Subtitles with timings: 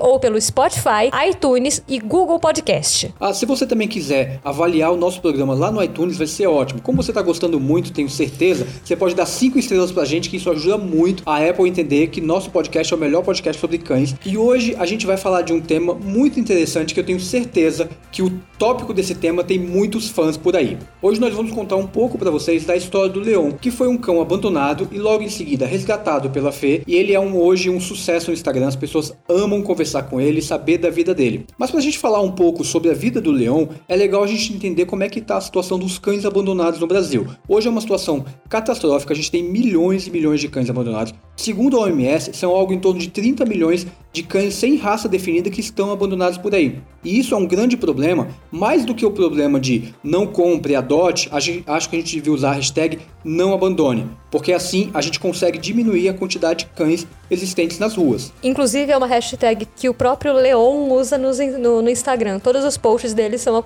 [0.00, 3.14] ou pelo Spotify Spotify, iTunes e Google Podcast.
[3.20, 6.80] Ah, se você também quiser avaliar o nosso programa lá no iTunes, vai ser ótimo.
[6.80, 10.36] Como você está gostando muito, tenho certeza, você pode dar cinco estrelas pra gente, que
[10.36, 14.16] isso ajuda muito a Apple entender que nosso podcast é o melhor podcast sobre cães.
[14.26, 17.88] E hoje a gente vai falar de um tema muito interessante que eu tenho certeza
[18.10, 20.78] que o tópico desse tema tem muitos fãs por aí.
[21.00, 23.96] Hoje nós vamos contar um pouco para vocês da história do Leão, que foi um
[23.96, 27.78] cão abandonado e logo em seguida resgatado pela Fê, e ele é um, hoje um
[27.78, 31.46] sucesso no Instagram, as pessoas amam conversar com ele, saber da vida dele.
[31.58, 34.26] Mas para a gente falar um pouco sobre a vida do leão, é legal a
[34.26, 37.26] gente entender como é que está a situação dos cães abandonados no Brasil.
[37.46, 41.12] Hoje é uma situação catastrófica, a gente tem milhões e milhões de cães abandonados.
[41.36, 45.50] Segundo a OMS, são algo em torno de 30 milhões de cães sem raça definida
[45.50, 46.78] que estão abandonados por aí.
[47.04, 51.28] E isso é um grande problema, mais do que o problema de não compre, adote,
[51.30, 55.56] acho que a gente devia usar a hashtag não abandone, porque assim a gente consegue
[55.56, 58.34] diminuir a quantidade de cães existentes nas ruas.
[58.42, 62.38] Inclusive é uma hashtag que o próprio Leon usa no, no, no Instagram.
[62.38, 63.64] Todos os posts dele são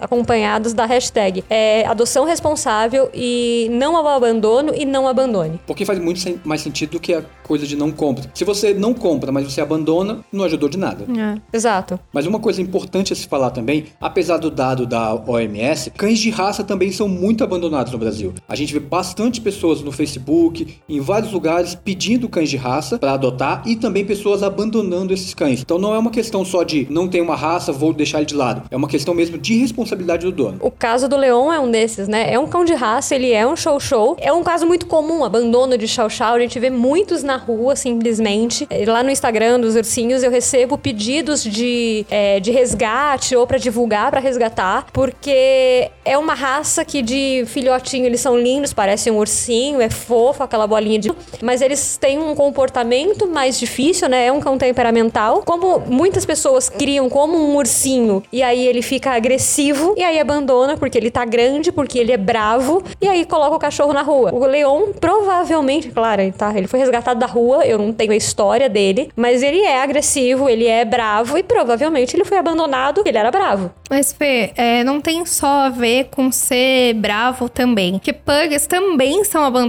[0.00, 5.60] acompanhados da hashtag é, adoção responsável e não ao abandono e não abandone.
[5.66, 8.30] Porque faz muito mais sentido do que a coisa de não compra.
[8.34, 11.04] Se você não compra, mas você abandona, não ajudou de nada.
[11.04, 11.56] É.
[11.56, 12.00] Exato.
[12.12, 16.30] Mas uma coisa importante a se falar também, apesar do dado da OMS, cães de
[16.30, 18.34] raça também são muito abandonados no Brasil.
[18.48, 23.12] A gente vê bastante pessoas no Facebook, em vários lugares, pedindo cães de raça para
[23.12, 25.60] adotar e também pessoas abandonando esses cães.
[25.60, 28.34] Então não é uma questão só de não tem uma raça, vou deixar ele de
[28.34, 28.62] lado.
[28.70, 30.58] É uma questão mesmo de responsabilidade do dono.
[30.60, 32.32] O caso do Leon é um desses, né?
[32.32, 34.16] É um cão de raça, ele é um show-show.
[34.20, 36.34] É um caso muito comum, abandono de chau-chau.
[36.34, 38.68] A gente vê muitos na rua, simplesmente.
[38.86, 44.10] Lá no Instagram dos ursinhos eu recebo pedidos de, é, de resgate ou para divulgar,
[44.10, 49.77] para resgatar, porque é uma raça que de filhotinho eles são lindos, parecem um ursinho,
[49.80, 51.12] é fofo, aquela bolinha de.
[51.42, 54.26] Mas eles têm um comportamento mais difícil, né?
[54.26, 55.42] É um cão temperamental.
[55.44, 60.76] Como muitas pessoas criam como um ursinho e aí ele fica agressivo e aí abandona
[60.76, 64.32] porque ele tá grande, porque ele é bravo e aí coloca o cachorro na rua.
[64.32, 68.68] O Leon provavelmente, claro, tá, ele foi resgatado da rua, eu não tenho a história
[68.68, 73.30] dele, mas ele é agressivo, ele é bravo e provavelmente ele foi abandonado ele era
[73.30, 73.70] bravo.
[73.90, 77.92] Mas, Fê, é, não tem só a ver com ser bravo também.
[77.92, 79.67] Porque pugs também são abandonados.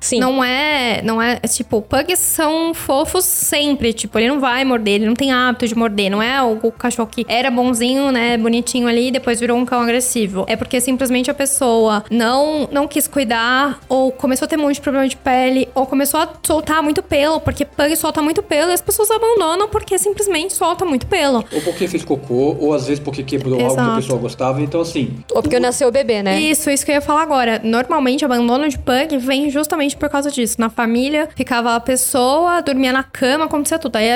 [0.00, 0.20] Sim.
[0.20, 3.92] Não é, não é, tipo, pugs são fofos sempre.
[3.92, 6.10] Tipo, ele não vai morder, ele não tem hábito de morder.
[6.10, 9.64] Não é o, o cachorro que era bonzinho, né, bonitinho ali e depois virou um
[9.64, 10.44] cão agressivo.
[10.48, 15.08] É porque simplesmente a pessoa não, não quis cuidar ou começou a ter muito problema
[15.08, 18.80] de pele ou começou a soltar muito pelo, porque pug solta muito pelo e as
[18.80, 21.44] pessoas abandonam porque simplesmente solta muito pelo.
[21.52, 23.80] Ou porque fez cocô, ou às vezes porque quebrou Exato.
[23.80, 24.60] algo que a pessoa gostava.
[24.60, 25.16] Então, assim.
[25.30, 26.40] Ou porque nasceu o bebê, né?
[26.40, 27.60] Isso, isso que eu ia falar agora.
[27.62, 30.56] Normalmente, abandono de pug vem justamente por causa disso.
[30.58, 33.96] Na família, ficava a pessoa, dormia na cama, acontecia tudo.
[33.96, 34.08] Aí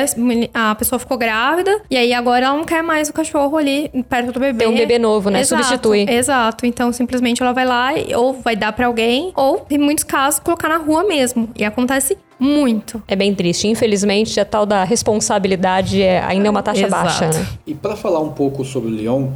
[0.53, 4.33] a pessoa ficou grávida, e aí agora ela não quer mais o cachorro ali perto
[4.33, 4.65] do bebê.
[4.65, 5.41] Tem um bebê novo, né?
[5.41, 6.07] Exato, Substitui.
[6.09, 6.67] Exato.
[6.67, 10.69] Então, simplesmente ela vai lá, ou vai dar para alguém, ou, em muitos casos, colocar
[10.69, 11.49] na rua mesmo.
[11.57, 13.03] E acontece muito.
[13.09, 13.67] É bem triste.
[13.67, 17.05] Infelizmente, a tal da responsabilidade é, ainda é uma taxa Exato.
[17.05, 17.39] baixa.
[17.39, 17.47] Né?
[17.67, 19.33] E para falar um pouco sobre o Leão,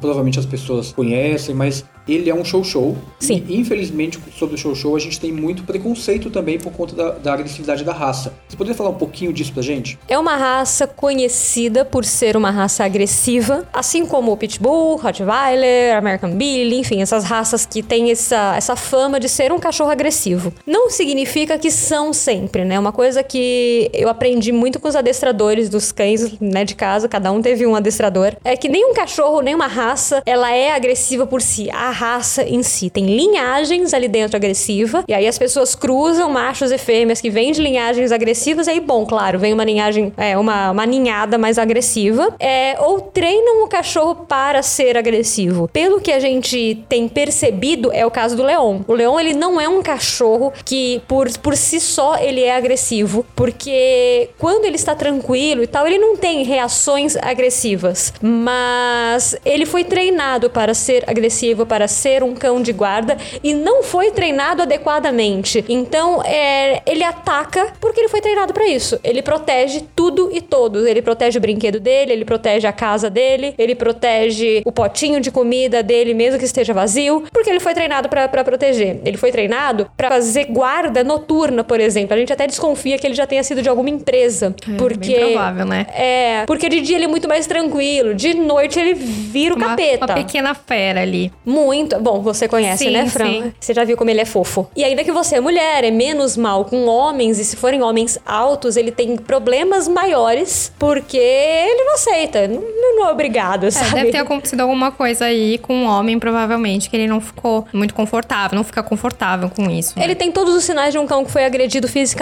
[0.00, 2.96] provavelmente as pessoas conhecem, mas ele é um show-show.
[3.18, 3.44] Sim.
[3.48, 7.32] E, infelizmente, sobre o show-show, a gente tem muito preconceito também por conta da, da,
[7.32, 8.34] agressividade da raça.
[8.48, 9.98] Você poderia falar um pouquinho disso pra gente?
[10.06, 16.36] É uma raça conhecida por ser uma raça agressiva, assim como o Pitbull, Rottweiler, American
[16.36, 20.52] Billy, enfim, essas raças que têm essa, essa fama de ser um cachorro agressivo.
[20.66, 22.78] Não significa que são sempre, né?
[22.78, 27.30] Uma coisa que eu aprendi muito com os adestradores dos cães, né, de casa, cada
[27.32, 31.70] um teve um adestrador, é que nenhum cachorro, nenhuma raça, ela é agressiva por si.
[31.70, 32.90] A raça em si.
[32.90, 37.52] Tem linhagens ali dentro agressiva, e aí as pessoas cruzam machos e fêmeas que vêm
[37.52, 41.58] de linhagens agressivas, e aí, bom, claro, vem uma linhagem, é, uma, uma ninhada mais
[41.58, 45.68] agressiva, é, ou treinam o cachorro para ser agressivo.
[45.72, 48.80] Pelo que a gente tem percebido, é o caso do Leon.
[48.86, 52.56] O Leon, ele não é um cachorro que, por, por si só, ele ele é
[52.56, 59.64] agressivo, porque quando ele está tranquilo e tal, ele não tem reações agressivas, mas ele
[59.64, 64.62] foi treinado para ser agressivo, para ser um cão de guarda e não foi treinado
[64.62, 65.64] adequadamente.
[65.68, 68.98] Então, é, ele ataca porque ele foi treinado para isso.
[69.04, 70.86] Ele protege tudo e todos.
[70.86, 75.30] Ele protege o brinquedo dele, ele protege a casa dele, ele protege o potinho de
[75.30, 79.00] comida dele, mesmo que esteja vazio, porque ele foi treinado para proteger.
[79.04, 82.14] Ele foi treinado para fazer guarda noturna, por exemplo.
[82.14, 85.32] A gente até desconfia que ele já tenha sido de alguma empresa, É, porque bem
[85.32, 85.86] provável, né?
[85.94, 89.68] é, porque de dia ele é muito mais tranquilo, de noite ele vira o Uma,
[89.70, 90.06] capeta.
[90.06, 91.32] uma pequena fera ali.
[91.44, 91.98] Muito.
[92.00, 93.26] Bom, você conhece, Sim, né, Fran?
[93.26, 93.52] sim.
[93.60, 94.66] Você já viu como ele é fofo.
[94.76, 98.18] E ainda que você é mulher, é menos mal com homens, e se forem homens
[98.26, 102.48] altos, ele tem problemas maiores, porque ele não aceita.
[102.48, 102.60] Não,
[102.96, 103.94] não é obrigado, É, sabe?
[103.94, 107.94] deve ter acontecido alguma coisa aí com um homem, provavelmente, que ele não ficou muito
[107.94, 109.98] confortável, não fica confortável com isso.
[109.98, 110.04] né?
[110.04, 112.13] Ele tem todos os sinais de um cão que foi agredido fisicamente.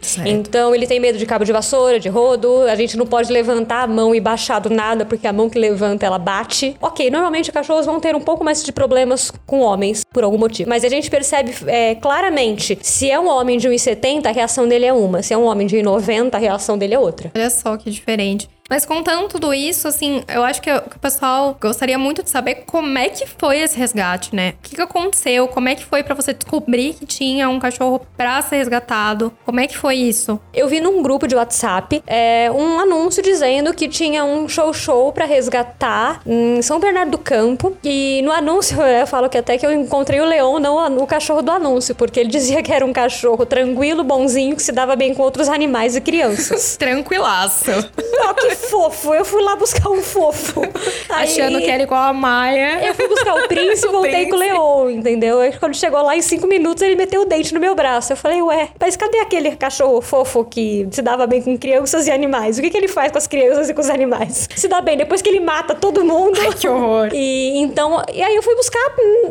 [0.00, 0.28] Certo.
[0.28, 2.62] Então ele tem medo de cabo de vassoura, de rodo.
[2.62, 5.58] A gente não pode levantar a mão e baixar do nada, porque a mão que
[5.58, 6.76] levanta ela bate.
[6.80, 10.68] Ok, normalmente cachorros vão ter um pouco mais de problemas com homens, por algum motivo.
[10.68, 14.86] Mas a gente percebe é, claramente: se é um homem de 1,70, a reação dele
[14.86, 15.22] é uma.
[15.22, 17.30] Se é um homem de 1,90, a reação dele é outra.
[17.34, 18.48] Olha só que diferente.
[18.70, 22.62] Mas contando tudo isso, assim, eu acho que, que o pessoal gostaria muito de saber
[22.66, 24.50] como é que foi esse resgate, né?
[24.50, 25.48] O que, que aconteceu?
[25.48, 29.32] Como é que foi pra você descobrir que tinha um cachorro pra ser resgatado?
[29.44, 30.38] Como é que foi isso?
[30.54, 35.24] Eu vi num grupo de WhatsApp é, um anúncio dizendo que tinha um show-show pra
[35.24, 37.76] resgatar em São Bernardo do Campo.
[37.82, 41.42] E no anúncio eu falo que até que eu encontrei o Leão, não o cachorro
[41.42, 45.12] do anúncio, porque ele dizia que era um cachorro tranquilo, bonzinho, que se dava bem
[45.12, 46.76] com outros animais e crianças.
[46.78, 47.70] Tranquilaço.
[48.28, 49.14] Ó, que fofo!
[49.14, 50.60] Eu fui lá buscar um fofo.
[51.08, 52.86] Aí- Achando que era igual a Maia.
[52.86, 55.40] eu fui buscar o príncipe e voltei com o leão, entendeu?
[55.40, 58.12] Aí quando chegou lá em cinco minutos, ele meteu o dente no meu braço.
[58.12, 62.10] Eu falei, ué, mas cadê aquele cachorro fofo que se dava bem com crianças e
[62.10, 62.58] animais?
[62.58, 64.48] O que, que ele faz com as crianças e com os animais?
[64.54, 66.38] Se dá bem, depois que ele mata todo mundo.
[66.58, 67.08] Que horror.
[67.20, 68.80] E então, e aí eu fui buscar,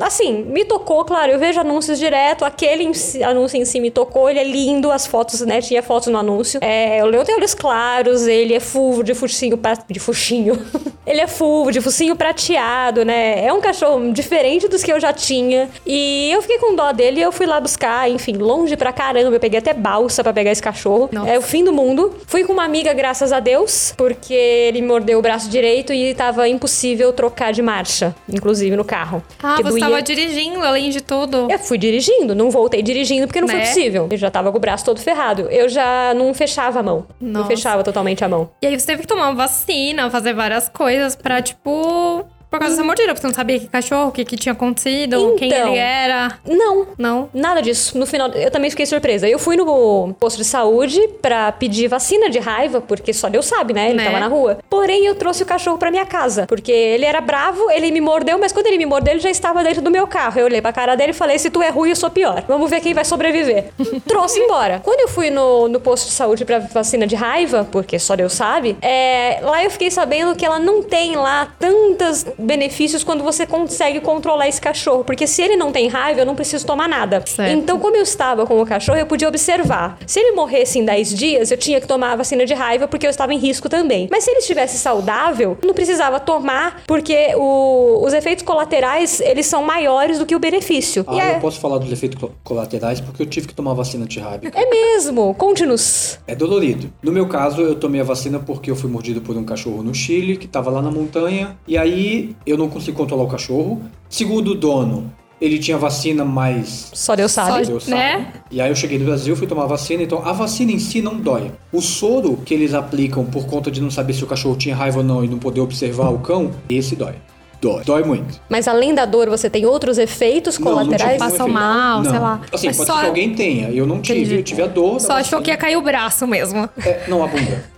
[0.02, 2.90] assim, me tocou, claro, eu vejo anúncios direto, aquele
[3.25, 6.60] anúncio em si me tocou, ele é lindo, as fotos, né, tinha fotos no anúncio.
[6.64, 10.57] É, o leão tem olhos claros, ele é fulvo de focinho, pra- de focinho.
[11.06, 15.12] ele é fulvo, de focinho prateado, né, é um cachorro diferente dos que eu já
[15.13, 15.69] tinha.
[15.86, 19.36] E eu fiquei com dó dele e eu fui lá buscar, enfim, longe pra caramba,
[19.36, 21.10] eu peguei até balsa pra pegar esse cachorro.
[21.12, 21.30] Nossa.
[21.30, 22.16] É o fim do mundo.
[22.27, 26.48] Fui com uma amiga, graças a Deus, porque ele mordeu o braço direito e tava
[26.48, 29.24] impossível trocar de marcha, inclusive no carro.
[29.42, 29.80] Ah, você doía.
[29.86, 31.48] tava dirigindo, além de tudo.
[31.50, 33.65] Eu fui dirigindo, não voltei dirigindo porque não foi Né?
[33.65, 34.07] possível.
[34.12, 35.48] Eu já tava com o braço todo ferrado.
[35.50, 37.06] Eu já não fechava a mão.
[37.19, 37.48] Não Nossa.
[37.48, 38.50] fechava totalmente a mão.
[38.62, 42.26] E aí você teve que tomar vacina, fazer várias coisas pra, tipo.
[42.50, 45.36] Por causa dessa mordida, porque você não sabia que cachorro, o que, que tinha acontecido,
[45.38, 45.69] quem Então.
[45.69, 46.40] ele era.
[46.48, 47.30] Não, Não.
[47.34, 47.98] Nada disso.
[47.98, 49.28] No final, eu também fiquei surpresa.
[49.28, 53.74] Eu fui no posto de saúde pra pedir vacina de raiva, porque só Deus sabe,
[53.74, 53.88] né?
[53.90, 54.06] Ele Né?
[54.06, 54.60] tava na rua.
[54.69, 58.38] Porém, eu trouxe o cachorro pra minha casa, porque ele era bravo, ele me mordeu,
[58.40, 60.40] mas quando ele me mordeu, ele já estava dentro do meu carro.
[60.40, 62.44] Eu olhei pra cara dele e falei: se tu é ruim, eu sou pior.
[62.48, 63.66] Vamos ver quem vai sobreviver.
[64.07, 64.81] trouxe embora.
[64.84, 68.34] Quando eu fui no, no posto de saúde pra vacina de raiva, porque só Deus
[68.34, 73.45] sabe, é, lá eu fiquei sabendo que ela não tem lá tantos benefícios quando você
[73.45, 75.03] consegue controlar esse cachorro.
[75.03, 77.24] Porque se ele não tem raiva, eu não preciso tomar nada.
[77.25, 77.51] Certo.
[77.57, 79.97] Então, como eu estava com o cachorro, eu podia observar.
[80.06, 83.06] Se ele morresse em 10 dias, eu tinha que tomar a vacina de raiva porque
[83.06, 84.07] eu estava em risco também.
[84.12, 89.45] Mas se ele estivesse saudável, eu não precisava tomar porque o- os efeitos colaterais, eles
[89.45, 91.03] são maiores do que o benefício.
[91.08, 93.74] Ah, e é, eu posso falar dos efeitos co- colaterais porque eu tive que tomar
[93.74, 94.50] vacina de raiva.
[94.53, 95.34] é mesmo.
[95.36, 96.19] Conte-nos.
[96.27, 96.91] É dolorido.
[97.01, 99.93] No meu caso, eu tomei a vacina porque eu fui mordido por um cachorro no
[99.93, 103.81] Chile, que tava lá na montanha, e aí eu não consigo controlar o cachorro.
[104.09, 107.65] Segundo o dono, ele tinha vacina, mas Só Deus sabe.
[107.65, 108.12] Só- Deus né?
[108.13, 108.27] sabe.
[108.51, 111.15] E aí eu cheguei no Brasil, fui tomar vacina, então a vacina em si não
[111.17, 111.51] dói.
[111.71, 114.98] O soro que eles aplicam por conta de não saber se o cachorro tinha raiva
[114.98, 117.15] ou não e não poder observar o cão, esse dói.
[117.62, 117.83] Dói.
[117.83, 118.39] Dói muito.
[118.48, 121.17] Mas além da dor, você tem outros efeitos Não, não colaterais?
[121.17, 121.53] tive Passam efeito.
[121.53, 122.21] mal, sei Não.
[122.21, 122.41] lá.
[122.53, 123.69] Assim, Mas pode só- ser que alguém tenha.
[123.69, 124.36] Eu não tive, Entendi.
[124.36, 125.01] eu tive a dor.
[125.01, 126.69] Só achou que ia cair o braço mesmo.
[126.86, 127.65] É, não, a bunda.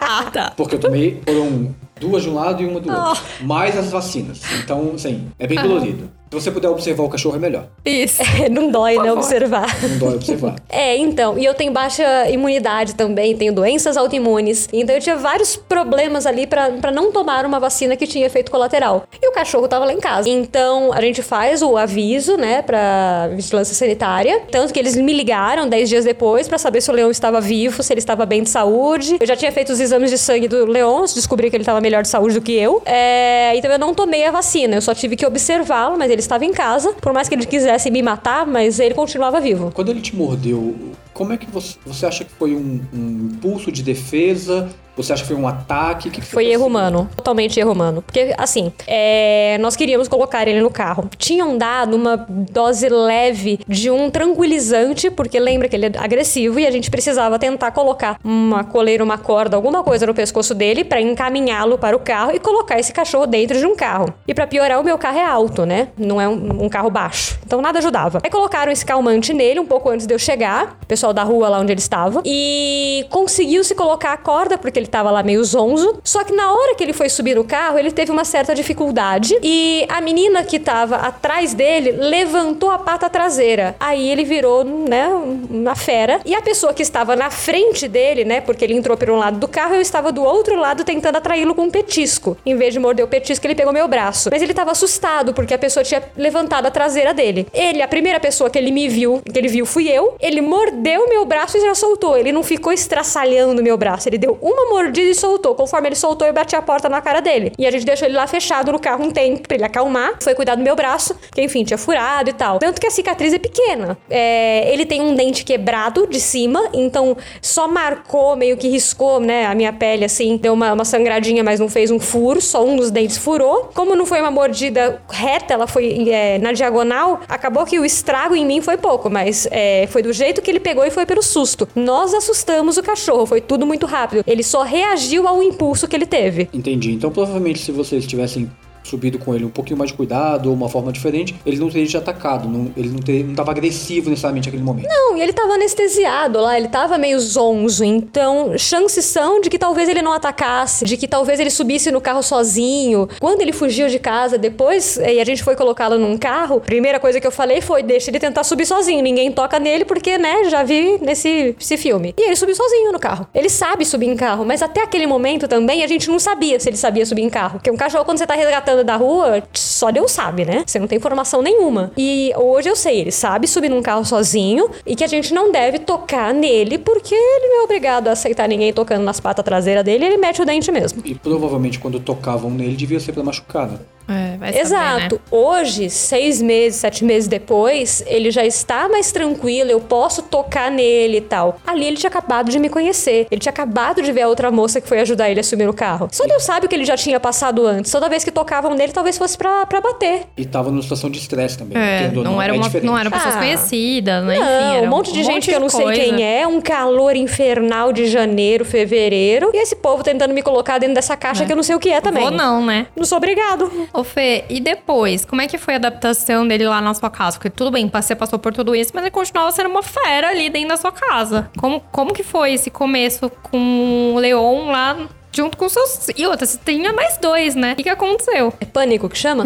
[0.00, 0.52] ah, tá.
[0.56, 3.22] Porque eu tomei, foram duas de um lado e uma do outro.
[3.24, 3.42] Ah.
[3.42, 4.40] Mais as vacinas.
[4.62, 6.10] Então, assim, é bem dolorido.
[6.30, 7.66] Se você puder observar o cachorro, é melhor.
[7.84, 8.22] Isso.
[8.50, 9.08] não dói, Por né?
[9.08, 9.22] favor.
[9.22, 9.82] Observar.
[9.82, 10.56] Não dói observar.
[10.70, 14.68] É, então, e eu tenho baixa imunidade também, tenho doenças autoimunes.
[14.72, 18.50] Então eu tinha vários problemas ali pra pra não tomar uma vacina que tinha efeito
[18.50, 19.04] colateral.
[19.20, 20.28] E o cachorro tava lá em casa.
[20.28, 24.42] Então a gente faz o aviso, né, pra vigilância sanitária.
[24.50, 27.82] Tanto que eles me ligaram 10 dias depois pra saber se o leão estava vivo,
[27.82, 29.16] se ele estava bem de saúde.
[29.20, 32.02] Eu já tinha feito os exames de sangue do leão, descobri que ele estava melhor
[32.02, 32.82] de saúde do que eu.
[32.84, 36.44] É, então eu não tomei a vacina, eu só tive que observá-lo, mas ele estava
[36.44, 36.92] em casa.
[37.00, 39.70] Por mais que ele quisesse me matar, mas ele continuava vivo.
[39.72, 40.74] Quando ele te mordeu,
[41.18, 44.68] como é que você, você acha que foi um, um impulso de defesa?
[44.98, 46.10] Você acha que foi um ataque?
[46.10, 47.08] Que que Foi erro humano.
[47.14, 48.02] Totalmente erro humano.
[48.02, 51.08] Porque, assim, é, nós queríamos colocar ele no carro.
[51.16, 56.66] Tinham dado uma dose leve de um tranquilizante, porque lembra que ele é agressivo e
[56.66, 61.00] a gente precisava tentar colocar uma coleira, uma corda, alguma coisa no pescoço dele para
[61.00, 64.12] encaminhá-lo para o carro e colocar esse cachorro dentro de um carro.
[64.26, 65.88] E para piorar, o meu carro é alto, né?
[65.96, 67.38] Não é um, um carro baixo.
[67.46, 68.18] Então nada ajudava.
[68.24, 71.48] Aí colocaram esse calmante nele um pouco antes de eu chegar, o pessoal da rua
[71.48, 75.42] lá onde ele estava, e conseguiu se colocar a corda, porque ele tava lá meio
[75.44, 76.00] zonzo.
[76.02, 79.38] Só que na hora que ele foi subir no carro, ele teve uma certa dificuldade
[79.42, 83.76] e a menina que tava atrás dele levantou a pata traseira.
[83.78, 86.20] Aí ele virou, né, uma fera.
[86.24, 89.38] E a pessoa que estava na frente dele, né, porque ele entrou por um lado
[89.38, 92.36] do carro, eu estava do outro lado tentando atraí-lo com um petisco.
[92.44, 94.30] Em vez de morder o petisco, ele pegou meu braço.
[94.32, 97.46] Mas ele estava assustado porque a pessoa tinha levantado a traseira dele.
[97.52, 100.16] Ele, a primeira pessoa que ele me viu, que ele viu fui eu.
[100.20, 102.16] Ele mordeu meu braço e já soltou.
[102.16, 104.08] Ele não ficou estraçalhando meu braço.
[104.08, 105.54] Ele deu uma mordida e soltou.
[105.54, 107.52] Conforme ele soltou, eu bati a porta na cara dele.
[107.58, 110.16] E a gente deixou ele lá fechado no carro um tempo pra ele acalmar.
[110.22, 112.58] Foi cuidar do meu braço, que enfim, tinha furado e tal.
[112.58, 113.98] Tanto que a cicatriz é pequena.
[114.08, 119.46] É, ele tem um dente quebrado de cima, então só marcou, meio que riscou, né,
[119.46, 120.36] a minha pele assim.
[120.36, 123.70] Deu uma, uma sangradinha, mas não fez um furo, só um dos dentes furou.
[123.74, 128.34] Como não foi uma mordida reta, ela foi é, na diagonal, acabou que o estrago
[128.34, 131.22] em mim foi pouco, mas é, foi do jeito que ele pegou e foi pelo
[131.22, 131.68] susto.
[131.74, 134.24] Nós assustamos o cachorro, foi tudo muito rápido.
[134.26, 136.48] Ele só reagiu ao impulso que ele teve.
[136.52, 136.92] Entendi.
[136.92, 138.50] Então, provavelmente, se vocês tivessem
[138.82, 141.86] subido com ele um pouquinho mais de cuidado ou uma forma diferente, ele não teria
[141.86, 142.48] te atacado.
[142.48, 144.88] Não, ele não, teria, não tava agressivo necessariamente naquele momento.
[144.88, 147.84] Não, e ele tava anestesiado lá, ele tava meio zonzo.
[147.84, 152.00] Então, chances são de que talvez ele não atacasse, de que talvez ele subisse no
[152.00, 153.08] carro sozinho.
[153.20, 157.20] Quando ele fugiu de casa, depois, e a gente foi colocá-lo num carro, primeira coisa
[157.20, 159.02] que eu falei foi: deixa ele tentar subir sozinho.
[159.02, 162.14] Ninguém toca nele, porque, né, já vi nesse esse filme.
[162.18, 163.26] E ele subiu sozinho no carro.
[163.34, 166.68] Ele sabe subir em carro, mas até aquele momento também a gente não sabia se
[166.68, 167.58] ele sabia subir em carro.
[167.58, 170.64] Porque um cachorro, quando você tá resgatando da rua, só Deus sabe, né?
[170.66, 171.92] Você não tem informação nenhuma.
[171.96, 175.50] E hoje eu sei, ele sabe subir num carro sozinho e que a gente não
[175.52, 179.84] deve tocar nele porque ele não é obrigado a aceitar ninguém tocando nas patas traseiras
[179.84, 181.02] dele, ele mete o dente mesmo.
[181.04, 183.78] E provavelmente quando tocavam nele devia ser pra machucar, né?
[184.08, 185.14] É, vai saber, Exato.
[185.16, 185.20] né?
[185.30, 191.18] Hoje, seis meses, sete meses depois, ele já está mais tranquilo, eu posso tocar nele
[191.18, 191.58] e tal.
[191.66, 193.26] Ali ele tinha acabado de me conhecer.
[193.30, 195.74] Ele tinha acabado de ver a outra moça que foi ajudar ele a subir no
[195.74, 196.08] carro.
[196.10, 197.90] Só Deus sabe o que ele já tinha passado antes.
[197.92, 200.22] Toda vez que tocavam nele, talvez fosse pra, pra bater.
[200.36, 201.76] E tava numa situação de estresse também.
[201.76, 202.86] É, ou não, era é uma, diferente.
[202.86, 203.38] não eram pessoas Ah.
[203.38, 204.38] conhecidas, né?
[204.38, 206.00] Não, Enfim, era um monte de gente que eu não sei coisa.
[206.00, 210.94] quem é, um calor infernal de janeiro, fevereiro, e esse povo tentando me colocar dentro
[210.94, 212.22] dessa caixa que eu não sei o que é também.
[212.22, 212.86] Vou não, né?
[212.96, 213.70] Não sou obrigado.
[213.98, 215.24] Ô Fê, e depois?
[215.24, 217.36] Como é que foi a adaptação dele lá na sua casa?
[217.36, 220.48] Porque tudo bem, você passou por tudo isso, mas ele continuava sendo uma fera ali
[220.48, 221.50] dentro da sua casa.
[221.58, 224.96] Como, como que foi esse começo com o Leon lá
[225.32, 226.10] junto com seus...
[226.16, 227.72] E outra, você tinha mais dois, né?
[227.72, 228.54] O que, que aconteceu?
[228.60, 229.42] É pânico que chama?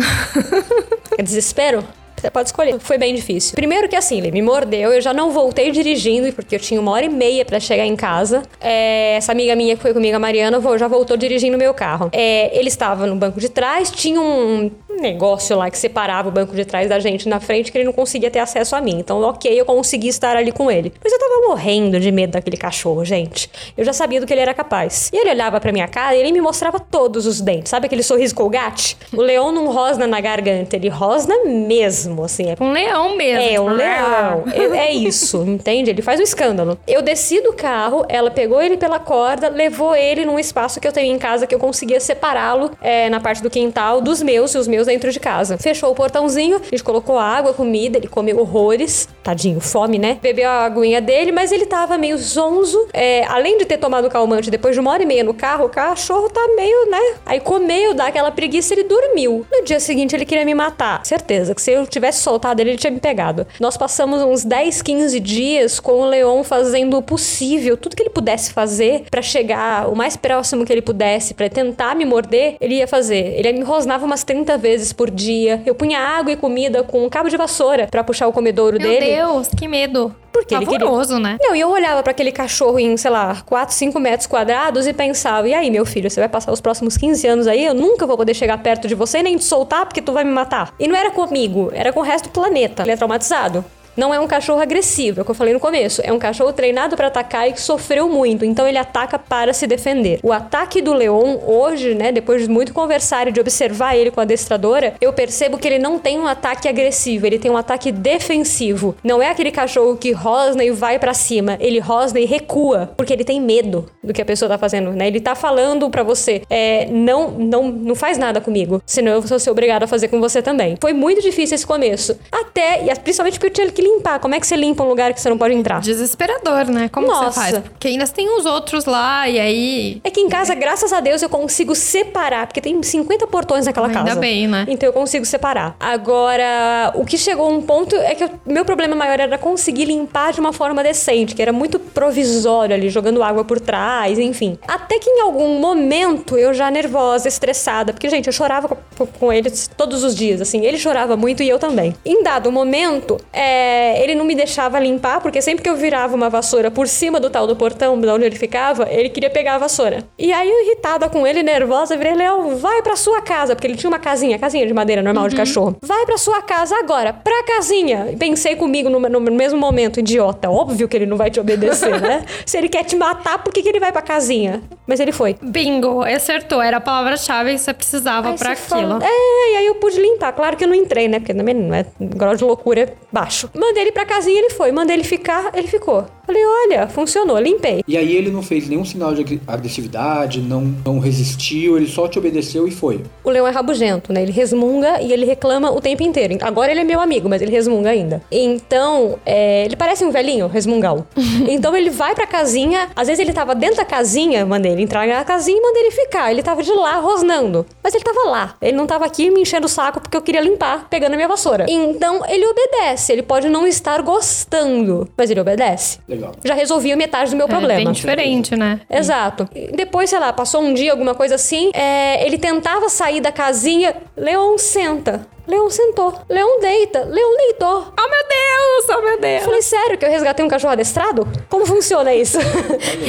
[1.16, 1.82] é desespero?
[2.22, 2.78] Você pode escolher.
[2.78, 3.52] Foi bem difícil.
[3.52, 6.92] Primeiro que assim, ele me mordeu, eu já não voltei dirigindo, porque eu tinha uma
[6.92, 8.44] hora e meia pra chegar em casa.
[8.60, 12.10] É, essa amiga minha que foi comigo, a Mariana, já voltou dirigindo meu carro.
[12.12, 16.54] É, ele estava no banco de trás, tinha um negócio lá que separava o banco
[16.54, 18.98] de trás da gente na frente, que ele não conseguia ter acesso a mim.
[18.98, 20.92] Então, ok, eu consegui estar ali com ele.
[21.02, 23.50] Mas eu tava morrendo de medo daquele cachorro, gente.
[23.76, 25.10] Eu já sabia do que ele era capaz.
[25.12, 27.70] E ele olhava pra minha cara e ele me mostrava todos os dentes.
[27.70, 28.96] Sabe aquele sorriso colgate?
[29.12, 32.50] O leão não rosna na garganta, ele rosna mesmo, assim.
[32.50, 33.40] É Um leão mesmo.
[33.42, 34.44] é, um tipo, leão.
[34.74, 35.90] É, é isso, entende?
[35.90, 36.76] Ele faz um escândalo.
[36.86, 40.92] Eu desci do carro, ela pegou ele pela corda, levou ele num espaço que eu
[40.92, 44.58] tenho em casa que eu conseguia separá-lo é, na parte do quintal dos meus e
[44.58, 45.56] os meus dentro de casa.
[45.58, 49.08] Fechou o portãozinho, a gente colocou água, comida, ele comeu horrores.
[49.22, 50.18] Tadinho, fome, né?
[50.20, 52.88] Bebeu a aguinha dele, mas ele tava meio zonzo.
[52.92, 55.68] É, além de ter tomado calmante depois de uma hora e meia no carro, o
[55.68, 57.14] cachorro tá meio, né?
[57.24, 59.46] Aí comeu, dá aquela preguiça, ele dormiu.
[59.52, 61.04] No dia seguinte ele queria me matar.
[61.04, 63.46] Certeza que se eu tivesse soltado ele, ele tinha me pegado.
[63.60, 68.10] Nós passamos uns 10, 15 dias com o Leon fazendo o possível, tudo que ele
[68.10, 72.76] pudesse fazer pra chegar o mais próximo que ele pudesse, pra tentar me morder, ele
[72.76, 73.34] ia fazer.
[73.38, 75.62] Ele me rosnava umas 30 vezes por dia.
[75.66, 78.88] Eu punha água e comida com um cabo de vassoura pra puxar o comedouro Meu
[78.88, 79.06] dele.
[79.16, 80.14] Deus, que medo.
[80.32, 81.36] Porque ele queria- né?
[81.40, 84.92] Não, e eu olhava pra aquele cachorro em, sei lá, 4, 5 metros quadrados e
[84.94, 87.66] pensava: e aí, meu filho, você vai passar os próximos 15 anos aí?
[87.66, 90.30] Eu nunca vou poder chegar perto de você nem te soltar porque tu vai me
[90.32, 90.72] matar.
[90.80, 92.82] E não era comigo, era com o resto do planeta.
[92.82, 93.64] Ele é traumatizado.
[93.96, 96.00] Não é um cachorro agressivo, é o que eu falei no começo.
[96.04, 99.66] É um cachorro treinado para atacar e que sofreu muito, então ele ataca para se
[99.66, 100.18] defender.
[100.22, 104.20] O ataque do Leon hoje, né, depois de muito conversar e de observar ele com
[104.20, 107.92] a adestradora, eu percebo que ele não tem um ataque agressivo, ele tem um ataque
[107.92, 108.96] defensivo.
[109.04, 113.12] Não é aquele cachorro que rosna e vai para cima, ele rosna e recua, porque
[113.12, 115.06] ele tem medo do que a pessoa tá fazendo, né?
[115.06, 119.38] Ele tá falando para você, é, não, não, não faz nada comigo, senão eu vou
[119.38, 120.76] ser obrigado a fazer com você também.
[120.80, 122.18] Foi muito difícil esse começo.
[122.30, 124.18] Até, e principalmente porque eu tinha que limpar.
[124.18, 125.80] Como é que você limpa um lugar que você não pode entrar?
[125.80, 126.88] Desesperador, né?
[126.88, 127.40] Como que você Nossa.
[127.40, 127.58] faz?
[127.58, 130.00] Porque ainda tem os outros lá, e aí.
[130.04, 133.88] É que em casa, graças a Deus, eu consigo separar, porque tem 50 portões naquela
[133.88, 134.20] Ainda casa.
[134.20, 134.66] bem, né?
[134.68, 135.76] Então eu consigo separar.
[135.78, 139.86] Agora, o que chegou a um ponto é que o meu problema maior era conseguir
[139.86, 144.58] limpar de uma forma decente, que era muito provisório ali, jogando água por trás, enfim.
[144.66, 149.32] Até que em algum momento eu já nervosa, estressada, porque, gente, eu chorava com, com
[149.32, 150.64] ele todos os dias, assim.
[150.64, 151.94] Ele chorava muito e eu também.
[152.04, 156.28] Em dado momento, é, ele não me deixava limpar, porque sempre que eu virava uma
[156.28, 159.58] vassoura por cima do tal do portão, de onde ele ficava, ele queria pegar a
[159.58, 160.04] vassoura.
[160.18, 163.76] E aí, eu irritada com ele, nervosa, virei, Léo, vai pra sua casa, porque ele
[163.76, 165.76] tinha uma casinha, casinha de madeira normal de cachorro.
[165.82, 168.08] Vai pra sua casa agora, pra casinha.
[168.12, 172.00] E pensei comigo no, no mesmo momento, idiota, óbvio que ele não vai te obedecer,
[172.00, 172.24] né?
[172.46, 174.62] Se ele quer te matar, por que, que ele vai pra casinha?
[174.86, 175.36] Mas ele foi.
[175.40, 176.60] Bingo, acertou.
[176.60, 178.68] Era a palavra-chave que você precisava você aquilo.
[178.68, 180.32] fala, É, e aí eu pude limpar.
[180.32, 181.18] Claro que eu não entrei, né?
[181.18, 183.48] Porque também não é grau de loucura baixo.
[183.62, 184.72] Mandei ele pra casinha, ele foi.
[184.72, 186.04] Mandei ele ficar, ele ficou.
[186.26, 187.82] Falei, olha, funcionou, limpei.
[187.86, 192.18] E aí ele não fez nenhum sinal de agressividade, não, não resistiu, ele só te
[192.18, 193.02] obedeceu e foi.
[193.22, 194.22] O leão é rabugento, né?
[194.22, 196.36] Ele resmunga e ele reclama o tempo inteiro.
[196.40, 198.22] Agora ele é meu amigo, mas ele resmunga ainda.
[198.30, 201.06] Então, é, ele parece um velhinho, resmungal.
[201.48, 205.06] então ele vai pra casinha, às vezes ele tava dentro da casinha, mandei ele entrar
[205.06, 206.32] na casinha e mandei ele ficar.
[206.32, 207.66] Ele tava de lá rosnando.
[207.82, 208.56] Mas ele tava lá.
[208.60, 211.28] Ele não tava aqui me enchendo o saco porque eu queria limpar, pegando a minha
[211.28, 211.66] vassoura.
[211.68, 213.12] Então ele obedece.
[213.12, 215.98] Ele pode não estar gostando, mas ele obedece.
[216.08, 216.32] Legal.
[216.44, 217.84] Já resolvi metade do meu É problema.
[217.84, 218.80] bem diferente, né?
[218.90, 219.48] Exato.
[219.74, 223.94] Depois, sei lá, passou um dia, alguma coisa assim, é, ele tentava sair da casinha,
[224.16, 225.26] Leon senta.
[225.46, 226.14] Leon sentou.
[226.28, 227.00] Leon deita.
[227.04, 227.84] Leon deitou.
[227.98, 228.96] Oh, meu Deus!
[228.98, 229.42] Oh, meu Eu Deus!
[229.44, 231.26] falei, sério que eu resgatei um cachorro adestrado?
[231.48, 232.38] Como funciona isso?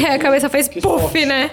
[0.05, 1.25] É, a cabeça fez Que puff, sorte.
[1.25, 1.51] né?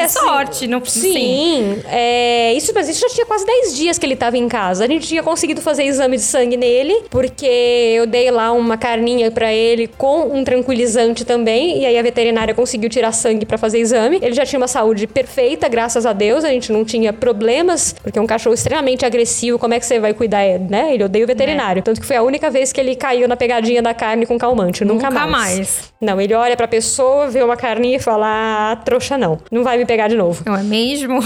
[0.00, 1.12] É, Sorte, não Sim.
[1.12, 4.84] Sim, é, isso, mas isso já tinha quase 10 dias que ele tava em casa.
[4.84, 9.30] A gente tinha conseguido fazer exame de sangue nele, porque eu dei lá uma carninha
[9.30, 13.78] pra ele com um tranquilizante também, e aí a veterinária conseguiu tirar sangue pra fazer
[13.78, 14.18] exame.
[14.22, 18.18] Ele já tinha uma saúde perfeita, graças a Deus, a gente não tinha problemas, porque
[18.18, 20.92] é um cachorro extremamente agressivo, como é que você vai cuidar, né?
[20.94, 21.82] Ele odeia o veterinário.
[21.82, 24.84] Tanto que foi a única vez que ele caiu na pegadinha da carne com calmante,
[24.84, 25.56] nunca, Nunca mais.
[25.58, 25.92] mais.
[26.00, 28.26] Não, ele olha pra pessoa, vê uma carninha e fala,
[28.72, 30.42] ah, trouxa não, não vai me pegar de novo.
[30.44, 31.20] Não é mesmo?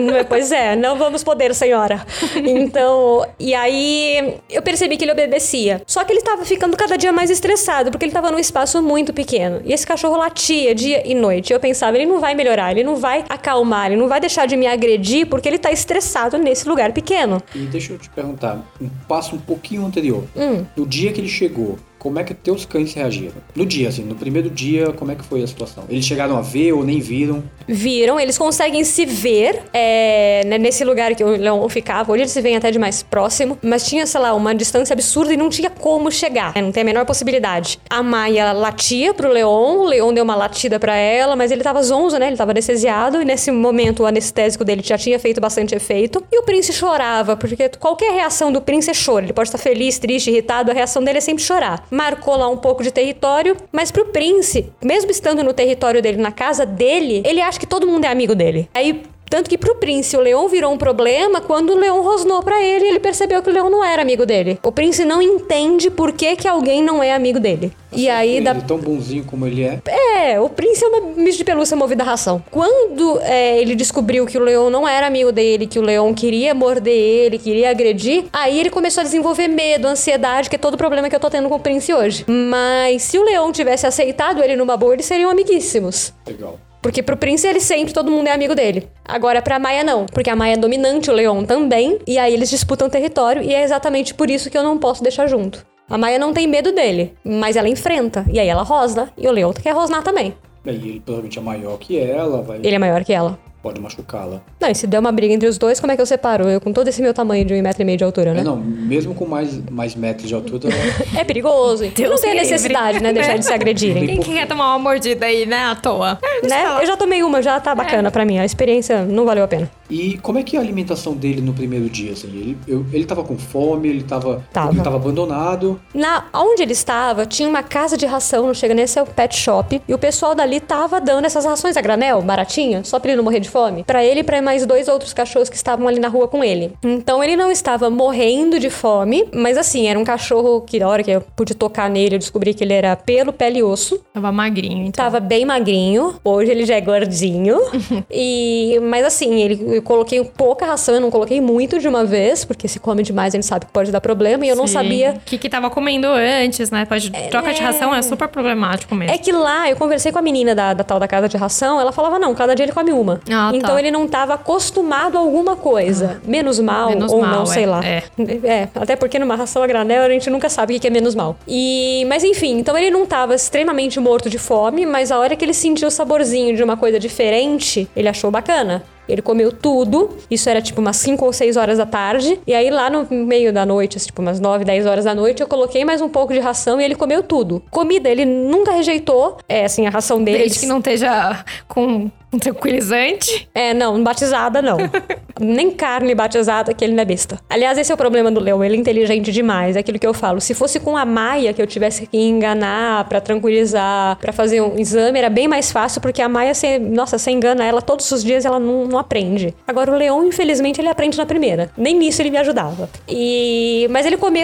[0.00, 2.04] Não é- pois é, não vamos poder, senhora.
[2.44, 5.80] Então, e aí eu percebi que ele obedecia.
[5.86, 9.12] Só que ele tava ficando cada dia mais estressado, porque ele tava num espaço muito
[9.12, 9.60] pequeno.
[9.64, 11.52] E esse cachorro latia dia e noite.
[11.52, 14.56] Eu pensava, ele não vai melhorar, ele não vai acalmar, ele não vai deixar de
[14.56, 17.42] me agredir, porque ele tá estressado nesse lugar pequeno.
[17.54, 20.24] E deixa eu te perguntar, um passo um pouquinho anterior.
[20.36, 20.64] Hum.
[20.76, 23.34] No dia que ele chegou, como é que teus cães reagiram?
[23.54, 25.84] No dia, assim, no primeiro dia, como é que foi a situação?
[25.88, 27.44] Eles chegaram a ver ou nem viram?
[27.68, 32.10] Viram, eles conseguem se ver é, né, nesse lugar que o leão ficava.
[32.10, 35.34] Hoje eles se veem até de mais próximo, mas tinha, sei lá, uma distância absurda
[35.34, 36.54] e não tinha como chegar.
[36.54, 37.78] né, Não tem a menor possibilidade.
[37.90, 41.82] A Maia latia pro Leon, o Leon deu uma latida pra ela, mas ele tava
[41.82, 42.28] zonzo, né?
[42.28, 46.24] Ele tava anestesiado e nesse momento o anestésico dele já tinha feito bastante efeito.
[46.32, 49.26] E o Prince chorava, porque qualquer reação do Prince é choro.
[49.26, 51.86] Ele pode estar feliz, triste, irritado, a reação dele é sempre chorar.
[51.90, 56.32] Marcou lá um pouco de território, mas pro Prince, mesmo estando no território dele, na
[56.32, 58.68] casa dele, ele acha que todo mundo é amigo dele.
[58.72, 62.60] Aí tanto que pro Prince o Leão virou um problema quando o Leão rosnou pra
[62.60, 64.58] ele e ele percebeu que o Leão não era amigo dele.
[64.60, 67.72] O Prince não entende por que, que alguém não é amigo dele.
[67.92, 69.80] E aí ele da é tão bonzinho como ele é.
[69.86, 72.42] é, o Prince é uma bicho de pelúcia movida a ração.
[72.50, 76.52] Quando é, ele descobriu que o leão não era amigo dele, que o leão queria
[76.52, 80.78] morder ele, queria agredir, aí ele começou a desenvolver medo, ansiedade, que é todo o
[80.78, 82.24] problema que eu tô tendo com o Prince hoje.
[82.28, 86.12] Mas se o leão tivesse aceitado ele numa boa, eles seriam amiguíssimos.
[86.26, 86.58] Legal.
[86.82, 88.88] Porque pro Prince ele sempre todo mundo é amigo dele.
[89.04, 92.50] Agora pra Maia não, porque a Maia é dominante, o Leon também, e aí eles
[92.50, 95.66] disputam território e é exatamente por isso que eu não posso deixar junto.
[95.88, 99.32] A Maia não tem medo dele, mas ela enfrenta, e aí ela rosna, e o
[99.32, 100.34] Leon quer rosnar também.
[100.64, 102.58] E ele provavelmente é maior que ela, vai.
[102.58, 103.38] Ele é maior que ela.
[103.62, 104.40] Pode machucá-la.
[104.60, 106.48] Não, e se der uma briga entre os dois, como é que eu separo?
[106.48, 108.40] Eu com todo esse meu tamanho de um metro e meio de altura, né?
[108.40, 110.68] É, não, mesmo com mais, mais metros de altura,
[111.16, 111.84] É perigoso.
[111.84, 112.50] Então não Deus tem me livre.
[112.52, 113.12] necessidade, né?
[113.12, 114.06] Deixar de se agredirem.
[114.06, 116.18] Quem que quer tomar uma mordida aí, né, à toa?
[116.48, 116.78] né?
[116.80, 118.38] Eu já tomei uma, já tá bacana pra mim.
[118.38, 119.70] A experiência não valeu a pena.
[119.90, 122.12] E como é que é a alimentação dele no primeiro dia?
[122.12, 122.28] Assim?
[122.28, 124.72] Ele, eu- ele tava com fome, ele tava, Tava.
[124.72, 125.80] ele tava abandonado.
[125.92, 129.36] Na, onde ele estava, tinha uma casa de ração, não chega nesse é o pet
[129.36, 133.16] shop, e o pessoal dali tava dando essas rações a granel, baratinha, só pra ele
[133.16, 135.98] não morrer de fome, Pra ele e pra mais dois outros cachorros que estavam ali
[135.98, 136.72] na rua com ele.
[136.82, 141.02] Então ele não estava morrendo de fome, mas assim, era um cachorro que na hora
[141.02, 144.00] que eu pude tocar nele, eu descobri que ele era pelo, pele e osso.
[144.12, 145.04] Tava magrinho, então.
[145.04, 146.14] Tava bem magrinho.
[146.24, 147.58] Hoje ele já é gordinho.
[148.10, 152.44] e mas assim, ele eu coloquei pouca ração, eu não coloquei muito de uma vez,
[152.44, 154.74] porque se come demais a gente sabe que pode dar problema e eu não Sim.
[154.74, 156.84] sabia O que que tava comendo antes, né?
[156.84, 157.10] Pode...
[157.30, 159.14] Troca de ração é super problemático mesmo.
[159.14, 161.80] É que lá, eu conversei com a menina da, da tal da casa de ração,
[161.80, 163.20] ela falava, não, cada dia ele come uma.
[163.30, 163.56] Ah, tá.
[163.56, 166.20] então ele não estava acostumado a alguma coisa.
[166.26, 167.80] Menos mal, Menos ou mal, não, é, sei lá.
[167.84, 168.02] é.
[168.44, 170.90] É, até porque numa ração a granel a gente nunca sabe o que que é
[170.90, 171.36] menos mal.
[171.46, 175.44] E, mas enfim, então ele não estava extremamente morto de fome, mas a hora que
[175.44, 178.82] ele sentiu o saborzinho de uma coisa diferente, ele achou bacana.
[179.10, 182.40] Ele comeu tudo, isso era tipo umas 5 ou 6 horas da tarde.
[182.46, 185.42] E aí lá no meio da noite, assim, tipo umas 9, 10 horas da noite,
[185.42, 187.62] eu coloquei mais um pouco de ração e ele comeu tudo.
[187.70, 189.38] Comida, ele nunca rejeitou.
[189.48, 190.38] É assim, a ração dele.
[190.38, 193.48] Desde que não esteja com um tranquilizante.
[193.54, 194.78] É, não, batizada não.
[195.40, 197.38] Nem carne batizada que ele não é besta.
[197.48, 200.14] Aliás, esse é o problema do Leão, ele é inteligente demais, é aquilo que eu
[200.14, 200.40] falo.
[200.40, 204.78] Se fosse com a Maia que eu tivesse que enganar pra tranquilizar, pra fazer um
[204.78, 208.22] exame, era bem mais fácil, porque a Maia, você, nossa, você engana ela todos os
[208.22, 209.54] dias, ela não, não aprende.
[209.66, 211.70] Agora o Leão, infelizmente, ele aprende na primeira.
[211.76, 212.88] Nem nisso ele me ajudava.
[213.08, 214.40] E mas ele come-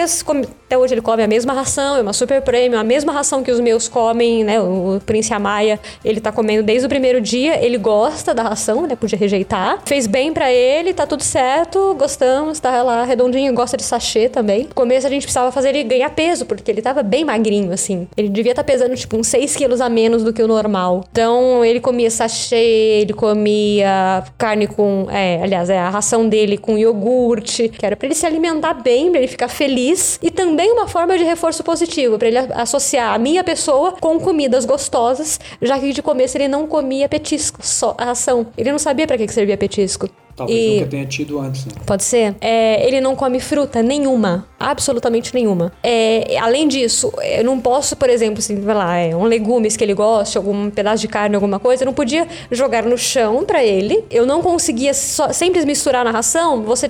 [0.65, 3.51] até hoje ele come a mesma ração, é uma super prêmio, a mesma ração que
[3.51, 4.59] os meus comem, né?
[4.59, 8.95] O Prince Amaya, ele tá comendo desde o primeiro dia, ele gosta da ração, né?
[8.95, 9.79] Podia rejeitar.
[9.85, 14.63] Fez bem pra ele, tá tudo certo, gostamos, tá lá redondinho, gosta de sachê também.
[14.63, 18.07] No começo a gente precisava fazer ele ganhar peso, porque ele tava bem magrinho, assim.
[18.17, 21.03] Ele devia estar pesando, tipo, uns 6 quilos a menos do que o normal.
[21.11, 22.55] Então, ele comia sachê,
[23.01, 25.07] ele comia carne com...
[25.09, 29.11] É, aliás, é a ração dele com iogurte, que era pra ele se alimentar bem,
[29.11, 30.17] pra ele ficar feliz.
[30.21, 34.63] E também uma forma de reforço positivo, pra ele associar a minha pessoa com comidas
[34.65, 38.47] gostosas, já que de começo ele não comia petisco, só a ração.
[38.57, 40.09] Ele não sabia pra que que servia petisco.
[40.37, 41.71] Talvez E- nunca tenha tido antes, né?
[41.83, 42.35] Pode ser?
[42.39, 44.47] É, ele não come fruta nenhuma.
[44.59, 45.73] Absolutamente nenhuma.
[45.83, 49.83] É, além disso, eu não posso, por exemplo, assim, vai lá, é, um legumes que
[49.83, 53.63] ele gosta, algum pedaço de carne, alguma coisa, eu não podia jogar no chão pra
[53.63, 54.05] ele.
[54.11, 56.61] Eu não conseguia só, sempre misturar na ração.
[56.63, 56.89] Você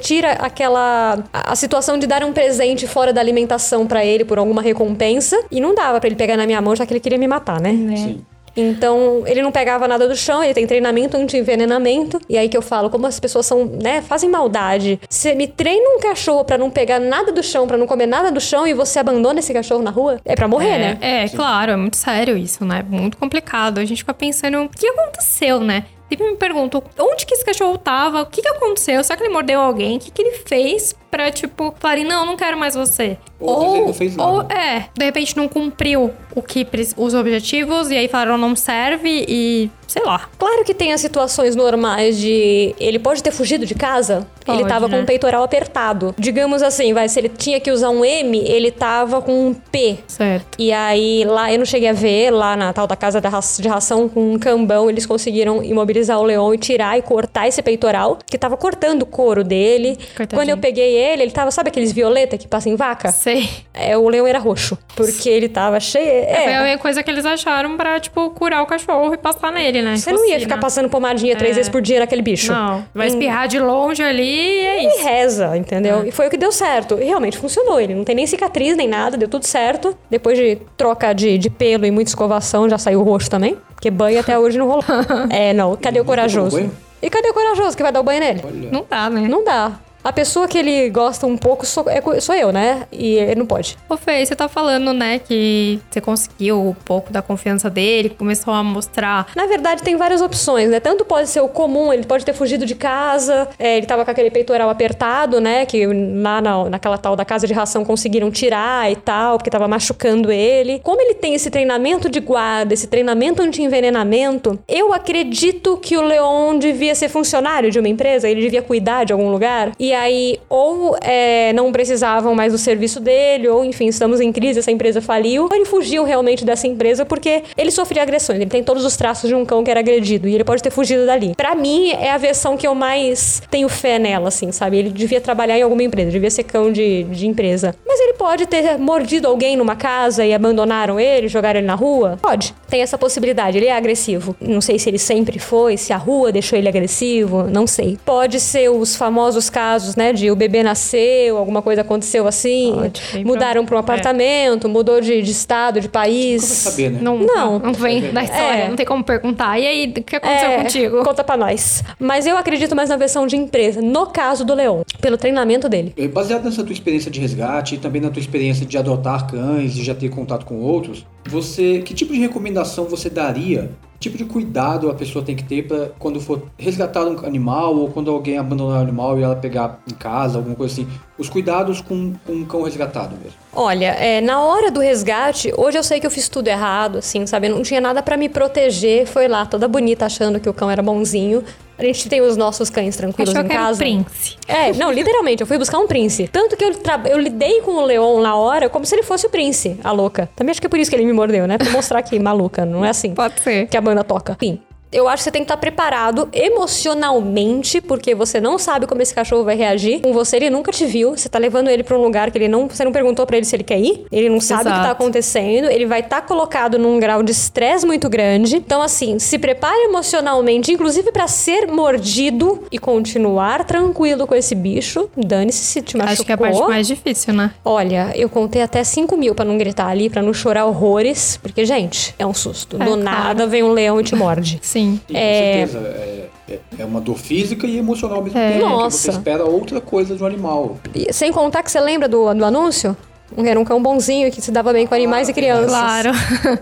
[0.00, 1.24] tira aquela.
[1.32, 5.42] A, a situação de dar um presente fora da alimentação pra ele por alguma recompensa.
[5.50, 7.58] E não dava pra ele pegar na minha mão, já que ele queria me matar,
[7.58, 7.70] né?
[7.96, 8.20] Sim.
[8.56, 12.20] Então, ele não pegava nada do chão, ele tem treinamento anti-envenenamento.
[12.28, 15.00] E aí que eu falo, como as pessoas são, né, fazem maldade.
[15.08, 18.30] Você me treina um cachorro pra não pegar nada do chão, pra não comer nada
[18.30, 20.98] do chão e você abandona esse cachorro na rua, é pra morrer, é, né?
[21.00, 22.84] É, claro, é muito sério isso, né?
[22.88, 23.78] Muito complicado.
[23.78, 25.84] A gente fica pensando, o que aconteceu, né?
[26.08, 28.20] Sempre me pergunto, onde que esse cachorro tava?
[28.20, 29.02] O que que aconteceu?
[29.02, 29.96] Será que ele mordeu alguém?
[29.96, 33.16] O que que ele fez pra, tipo, falarem, não, não quero mais você?
[33.42, 34.30] Ou ele nada.
[34.30, 39.24] ou, é, de repente não cumpriu o que, os objetivos e aí falaram, não serve
[39.28, 40.28] e, sei lá.
[40.38, 44.68] Claro que tem as situações normais de ele pode ter fugido de casa, ele Pode,
[44.68, 45.02] tava com né?
[45.02, 46.14] o peitoral apertado.
[46.18, 49.98] Digamos assim, vai, se ele tinha que usar um M, ele tava com um P.
[50.06, 50.56] Certo.
[50.58, 54.08] E aí, lá, eu não cheguei a ver, lá na tal da casa de ração
[54.08, 58.38] com um cambão, eles conseguiram imobilizar o leão e tirar e cortar esse peitoral, que
[58.38, 59.96] tava cortando o couro dele.
[60.16, 60.40] Coitadinho.
[60.40, 63.12] Quando eu peguei ele, ele tava, sabe aqueles violeta que passa em vaca?
[63.12, 63.31] Sei.
[63.74, 66.04] É, o leão era roxo, porque ele tava cheio...
[66.26, 69.50] Foi a É, mesma coisa que eles acharam pra, tipo, curar o cachorro e passar
[69.52, 69.96] nele, né?
[69.96, 71.54] você não ia ficar passando pomadinha três É.
[71.56, 72.52] vezes por dia naquele bicho.
[72.52, 75.04] Não, vai espirrar de longe ali e é E isso.
[75.06, 76.04] reza, entendeu?
[76.06, 76.98] E foi o que deu certo.
[77.00, 77.80] E realmente funcionou.
[77.80, 79.96] Ele não tem nem cicatriz nem nada, deu tudo certo.
[80.10, 83.56] Depois de troca de, de pelo e muita escovação, já saiu roxo também.
[83.74, 84.84] Porque banho até hoje não rolou.
[85.30, 85.76] é, não.
[85.76, 86.70] Cadê o corajoso?
[87.00, 88.40] E cadê o corajoso que vai dar o banho nele?
[88.44, 88.70] Olha.
[88.70, 89.26] Não dá, né?
[89.28, 89.72] Não dá.
[90.04, 92.86] A pessoa que ele gosta um pouco sou, é sou eu, né?
[92.90, 93.76] E ele não pode.
[93.88, 98.52] Ô, Fê, você tá falando, né, que você conseguiu um pouco da confiança dele, começou
[98.52, 99.28] a mostrar.
[99.36, 100.80] Na verdade, tem várias opções, né?
[100.80, 104.10] Tanto pode ser o comum, ele pode ter fugido de casa, é, ele tava com
[104.10, 105.64] aquele peitoral apertado, né?
[105.66, 109.68] Que lá na, naquela tal da casa de ração conseguiram tirar e tal, porque tava
[109.68, 110.80] machucando ele.
[110.80, 116.58] Como ele tem esse treinamento de guarda, esse treinamento anti-envenenamento, eu acredito que o Leon
[116.58, 119.72] devia ser funcionário de uma empresa, ele devia cuidar de algum lugar.
[119.78, 124.32] E E aí, ou é, não precisavam mais do serviço dele, ou enfim, estamos em
[124.32, 125.48] crise, essa empresa faliu.
[125.50, 128.40] Ou ele fugiu realmente dessa empresa porque ele sofria agressões.
[128.40, 130.70] Ele tem todos os traços de um cão que era agredido e ele pode ter
[130.70, 131.34] fugido dali.
[131.36, 134.78] Para mim, é a versão que eu mais tenho fé nela, assim, sabe?
[134.78, 137.74] Ele devia trabalhar em alguma empresa, devia ser cão de, de empresa.
[137.86, 142.18] Mas ele pode ter mordido alguém numa casa e abandonaram ele, jogaram ele na rua?
[142.22, 142.54] Pode.
[142.66, 143.58] Tem essa possibilidade.
[143.58, 144.34] Ele é agressivo.
[144.40, 147.98] Não sei se ele sempre foi, se a rua deixou ele agressivo, não sei.
[148.06, 153.24] Pode ser os famosos casos, né, de o bebê nasceu, alguma coisa aconteceu assim, Pode,
[153.24, 153.80] mudaram para um é.
[153.80, 156.42] apartamento, mudou de, de estado, de país.
[156.42, 156.98] Como saber, né?
[157.02, 157.58] Não, Não.
[157.58, 158.68] não, vem da história, É.
[158.68, 159.58] não tem como perguntar.
[159.58, 161.04] E aí, o que aconteceu É, contigo?
[161.04, 161.82] Conta pra nós.
[161.98, 165.92] Mas eu acredito mais na versão de empresa, no caso do Leon, pelo treinamento dele.
[165.96, 169.76] É, Baseado nessa tua experiência de resgate e também na tua experiência de adotar cães
[169.76, 173.70] e já ter contato com outros, você que tipo de recomendação você daria?
[174.02, 177.88] Tipo de cuidado a pessoa tem que ter para quando for resgatar um animal ou
[177.88, 180.88] quando alguém abandonar um animal e ela pegar em casa, alguma coisa assim?
[181.16, 183.38] Os cuidados com, com um cão resgatado mesmo.
[183.52, 187.24] Olha, é, na hora do resgate, hoje eu sei que eu fiz tudo errado, assim,
[187.28, 187.46] sabe?
[187.46, 189.06] Eu não tinha nada pra me proteger.
[189.06, 191.44] Foi lá, toda bonita, achando que o cão era bonzinho.
[191.78, 193.78] A gente tem os nossos cães tranquilos Achou em que era um casa.
[193.78, 194.36] príncipe.
[194.46, 196.28] É, não, literalmente, eu fui buscar um príncipe.
[196.28, 196.72] Tanto que eu,
[197.10, 200.28] eu lidei com o Leon na hora como se ele fosse o príncipe, a louca.
[200.36, 201.58] Também acho que é por isso que ele me mordeu, né?
[201.58, 203.66] Pra mostrar que maluca, não é assim Pode ser.
[203.66, 204.32] que a banda toca.
[204.40, 204.60] Enfim.
[204.92, 209.14] Eu acho que você tem que estar preparado emocionalmente, porque você não sabe como esse
[209.14, 210.00] cachorro vai reagir.
[210.00, 211.16] Com você, ele nunca te viu.
[211.16, 212.68] Você tá levando ele pra um lugar que ele não.
[212.68, 214.04] Você não perguntou pra ele se ele quer ir.
[214.12, 214.92] Ele não sabe o que tá Exato.
[215.02, 215.68] acontecendo.
[215.70, 218.56] Ele vai estar colocado num grau de estresse muito grande.
[218.56, 225.08] Então, assim, se prepare emocionalmente, inclusive pra ser mordido e continuar tranquilo com esse bicho.
[225.16, 226.12] Dane-se se te machucou.
[226.12, 227.52] Acho que é a parte mais difícil, né?
[227.64, 231.38] Olha, eu contei até 5 mil pra não gritar ali, pra não chorar horrores.
[231.42, 232.76] Porque, gente, é um susto.
[232.76, 233.02] É, Do claro.
[233.02, 234.58] nada vem um leão e te morde.
[234.62, 234.81] Sim.
[235.08, 235.60] E, É.
[235.66, 238.52] Com certeza, é, é- é uma dor física e emocional ao mesmo É.
[238.52, 238.64] tempo.
[238.64, 238.96] que Nossa.
[238.98, 240.76] Você espera outra coisa de um animal.
[240.94, 242.96] E sem contar que você lembra do, do anúncio?
[243.36, 245.70] Era um cão bonzinho que se dava bem com animais e crianças.
[245.70, 246.10] Claro.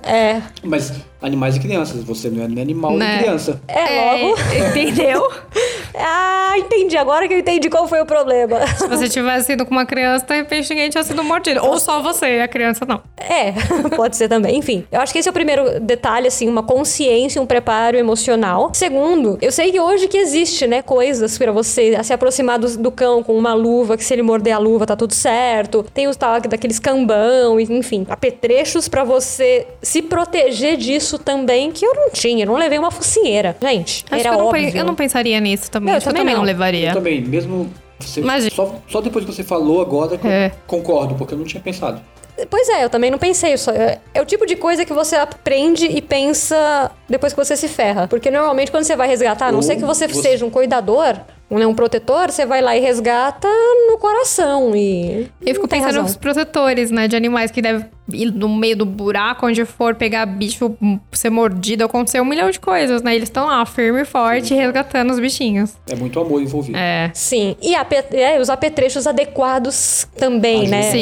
[0.04, 0.40] É.
[0.62, 3.18] Mas animais e crianças, você não é nem animal nem Né?
[3.18, 3.60] criança.
[3.68, 4.36] É, logo.
[4.70, 5.28] entendeu?
[5.92, 6.96] Ah, entendi.
[6.96, 8.64] Agora que eu entendi qual foi o problema.
[8.68, 11.60] Se você tivesse ido com uma criança, de repente ninguém tinha sido mordido.
[11.64, 13.02] Ou só você, a criança não.
[13.18, 13.52] É,
[13.96, 14.56] pode ser também.
[14.56, 18.70] Enfim, eu acho que esse é o primeiro detalhe, assim, uma consciência, um preparo emocional.
[18.72, 22.90] Segundo, eu sei que hoje que existe, né, coisas pra você se aproximar do, do
[22.92, 25.84] cão com uma luva, que se ele morder a luva tá tudo certo.
[25.92, 31.94] Tem os tal daqueles cambão, enfim, apetrechos pra você se proteger disso também, que eu
[31.94, 32.44] não tinha.
[32.44, 33.56] Eu não levei uma focinheira.
[33.60, 34.72] Gente, Acho era que eu não, óbvio.
[34.72, 35.92] pe- eu não pensaria nisso também.
[35.92, 36.48] Eu Acho que eu também também não não.
[36.48, 36.92] Eu levaria.
[36.92, 38.50] também, mesmo você, Imagina.
[38.54, 40.46] só, só depois que você falou agora que É.
[40.46, 42.00] eu concordo, porque eu não tinha pensado.
[42.48, 43.54] Pois é, eu também não pensei.
[43.58, 47.54] Só, é, é o tipo de coisa que você aprende e pensa depois que você
[47.54, 48.08] se ferra.
[48.08, 50.50] Porque normalmente quando você vai resgatar, a não Ou ser que você, você- seja um
[50.50, 51.16] cuidador,
[51.50, 53.48] um, né, um protetor, você vai lá e resgata
[53.88, 54.74] no coração.
[54.74, 55.28] E.
[55.44, 56.02] Eu fico pensando razão.
[56.04, 57.08] nos protetores, né?
[57.08, 60.76] De animais que devem ir no meio do buraco, onde for pegar bicho,
[61.12, 63.14] ser mordido, acontecer um milhão de coisas, né?
[63.14, 65.74] Eles estão lá, firme e forte, resgatando os bichinhos.
[65.88, 66.76] É muito amor envolvido.
[66.76, 67.10] É.
[67.14, 67.56] Sim.
[67.62, 70.76] E é, os apetrechos adequados também, Ajuda.
[70.76, 70.82] né?
[70.90, 70.98] Sim,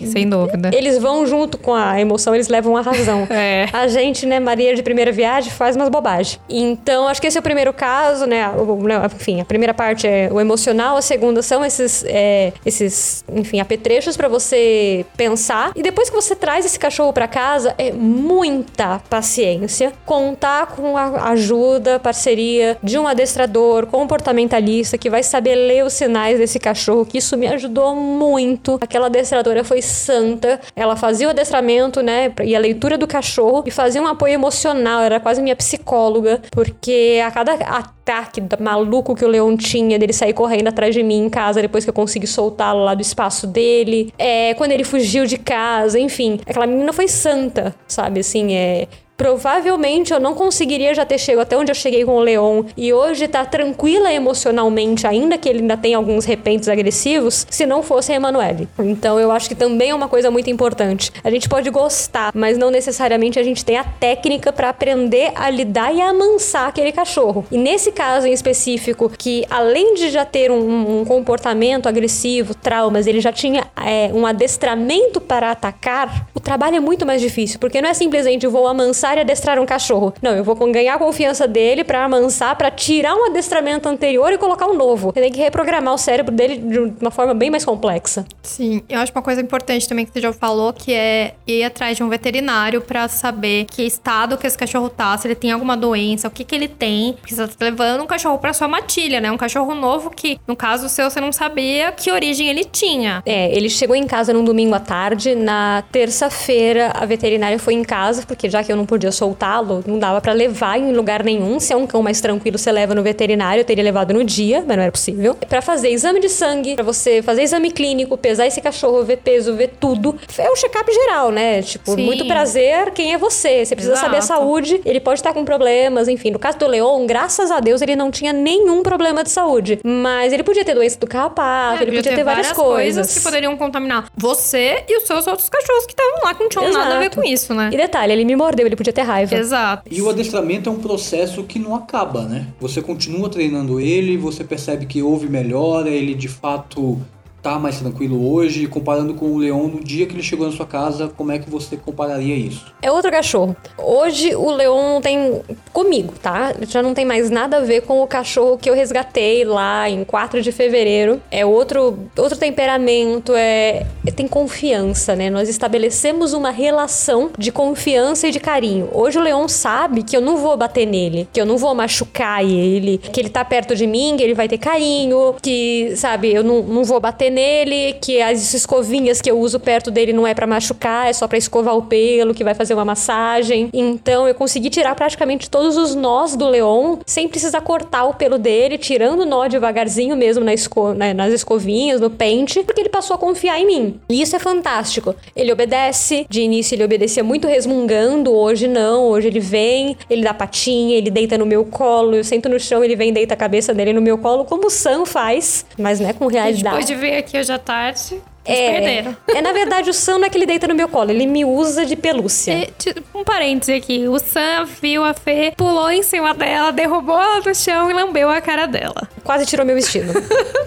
[0.00, 0.70] Eles, sem dúvida.
[0.74, 3.26] eles vão junto com a emoção, eles levam a razão.
[3.38, 3.66] É.
[3.72, 6.40] A gente, né, Maria de primeira viagem, faz umas bobagens.
[6.48, 8.48] Então, acho que esse é o primeiro caso, né?
[8.48, 13.24] o- né, enfim, a primeira parte é o emocional, a segunda são esses, é, esses
[13.32, 15.72] enfim, apetrechos pra você pensar.
[15.74, 19.92] E depois que você traz esse cachorro pra casa, é muita paciência.
[20.04, 26.38] Contar com a ajuda, parceria de um adestrador, comportamentalista, que vai saber ler os sinais
[26.38, 28.78] desse cachorro, que isso me ajudou muito.
[28.80, 30.60] Aquela adestradora foi santa.
[30.74, 32.32] Ela fazia o adestramento, né?
[32.42, 35.02] E a leitura do cachorro e fazia um apoio emocional.
[35.02, 40.32] Era quase minha psicóloga, porque a cada ataque maluco que o Leão tinha, dele sair
[40.32, 44.12] correndo atrás de mim em casa depois que eu consegui soltá-lo lá do espaço dele,
[44.18, 46.40] é, quando ele fugiu de casa, enfim.
[46.46, 48.20] Aquela menina foi santa, sabe?
[48.20, 48.88] Assim, é.
[49.18, 52.92] Provavelmente eu não conseguiria já ter chegado até onde eu cheguei com o Leon e
[52.92, 58.12] hoje tá tranquila emocionalmente, ainda que ele ainda tenha alguns repentos agressivos, se não fosse
[58.12, 58.68] a Emanuele.
[58.78, 61.10] Então eu acho que também é uma coisa muito importante.
[61.24, 65.50] A gente pode gostar, mas não necessariamente a gente tem a técnica pra aprender a
[65.50, 67.44] lidar e a amansar aquele cachorro.
[67.50, 73.08] E nesse caso em específico, que além de já ter um, um comportamento agressivo, traumas,
[73.08, 77.82] ele já tinha é, um adestramento para atacar, o trabalho é muito mais difícil, porque
[77.82, 80.12] não é simplesmente vou amansar necessário adestrar um cachorro.
[80.20, 84.38] Não, eu vou ganhar a confiança dele para amansar, para tirar um adestramento anterior e
[84.38, 85.12] colocar um novo.
[85.12, 88.24] Você tem que reprogramar o cérebro dele de uma forma bem mais complexa.
[88.42, 91.96] Sim, eu acho uma coisa importante também que você já falou, que é ir atrás
[91.96, 95.76] de um veterinário para saber que estado que esse cachorro tá, se ele tem alguma
[95.76, 97.14] doença, o que que ele tem.
[97.14, 99.30] Porque você tá levando um cachorro para sua matilha, né?
[99.30, 103.22] Um cachorro novo que, no caso seu, você não sabia que origem ele tinha.
[103.24, 105.34] É, ele chegou em casa num domingo à tarde.
[105.34, 109.98] Na terça-feira, a veterinária foi em casa, porque já que eu não podia soltá-lo, não
[109.98, 111.60] dava para levar em lugar nenhum.
[111.60, 113.60] Se é um cão mais tranquilo, você leva no veterinário.
[113.60, 115.34] Eu teria levado no dia, mas não era possível.
[115.48, 119.54] Para fazer exame de sangue, para você fazer exame clínico, pesar esse cachorro, ver peso,
[119.54, 120.16] ver tudo.
[120.36, 121.62] É um check-up geral, né?
[121.62, 122.04] Tipo, Sim.
[122.04, 123.64] muito prazer, quem é você?
[123.64, 124.40] Você precisa saber a Exato.
[124.40, 124.80] saúde.
[124.84, 126.30] Ele pode estar com problemas, enfim.
[126.32, 129.78] No caso do Leon, graças a Deus, ele não tinha nenhum problema de saúde.
[129.84, 133.14] Mas ele podia ter doença do carrapato, É, ele podia ter, várias, coisas.
[133.14, 136.72] que poderiam contaminar você e os seus outros cachorros que estavam lá, que não tinham
[136.72, 137.16] nada a ver Exato.
[137.20, 137.70] com isso, né?
[137.72, 139.34] E detalhe, ele me mordeu, ele podia ter raiva.
[139.34, 139.82] Exato.
[139.90, 142.46] E o adestramento é um processo que não acaba, né?
[142.60, 147.00] Você continua treinando ele, você percebe que houve melhora, ele de fato
[147.42, 150.66] tá mais tranquilo hoje, comparando com o Leão no dia que ele chegou na sua
[150.66, 152.66] casa, como é que você compararia isso?
[152.82, 153.56] É outro cachorro.
[153.76, 155.40] Hoje o Leon tem
[155.72, 156.54] comigo, tá?
[156.68, 160.04] Já não tem mais nada a ver com o cachorro que eu resgatei lá em
[160.04, 161.20] 4 de fevereiro.
[161.30, 165.30] É outro, outro temperamento, é, é- tem confiança, né?
[165.30, 168.88] Nós estabelecemos uma relação de confiança e de carinho.
[168.92, 172.44] Hoje o Leon sabe que eu não vou bater nele, que eu não vou machucar
[172.44, 176.42] ele, que ele tá perto de mim, que ele vai ter carinho, que, sabe, eu
[176.42, 180.34] não, não vou bater nele, que as escovinhas que eu uso perto dele não é
[180.34, 183.70] pra machucar, é só pra escovar o pelo, que vai fazer uma massagem.
[183.72, 188.38] Então eu consegui tirar praticamente todos os nós do Leon sem precisar cortar o pelo
[188.38, 192.88] dele, tirando o nó devagarzinho mesmo na esco né, nas escovinhas, no pente, porque ele
[192.88, 194.00] passou a confiar em mim.
[194.08, 195.14] E isso é fantástico.
[195.34, 200.34] Ele obedece, de início ele obedecia muito resmungando, hoje não, hoje ele vem, ele dá
[200.34, 203.74] patinha, ele deita no meu colo, eu sento no chão, ele vem deita a cabeça
[203.74, 206.64] dele no meu colo, como o Sam faz, mas né, com realidade.
[206.64, 209.16] Depois de ver aqui hoje à tarde, É, perderam.
[209.28, 211.44] é, na verdade, o Sam não é que ele deita no meu colo, ele me
[211.44, 212.52] usa de pelúcia.
[212.54, 214.08] E, tipo, um parêntese aqui.
[214.08, 218.28] O Sam viu a Fê, pulou em cima dela, derrubou ela no chão e lambeu
[218.30, 219.08] a cara dela.
[219.24, 220.12] Quase tirou meu vestido.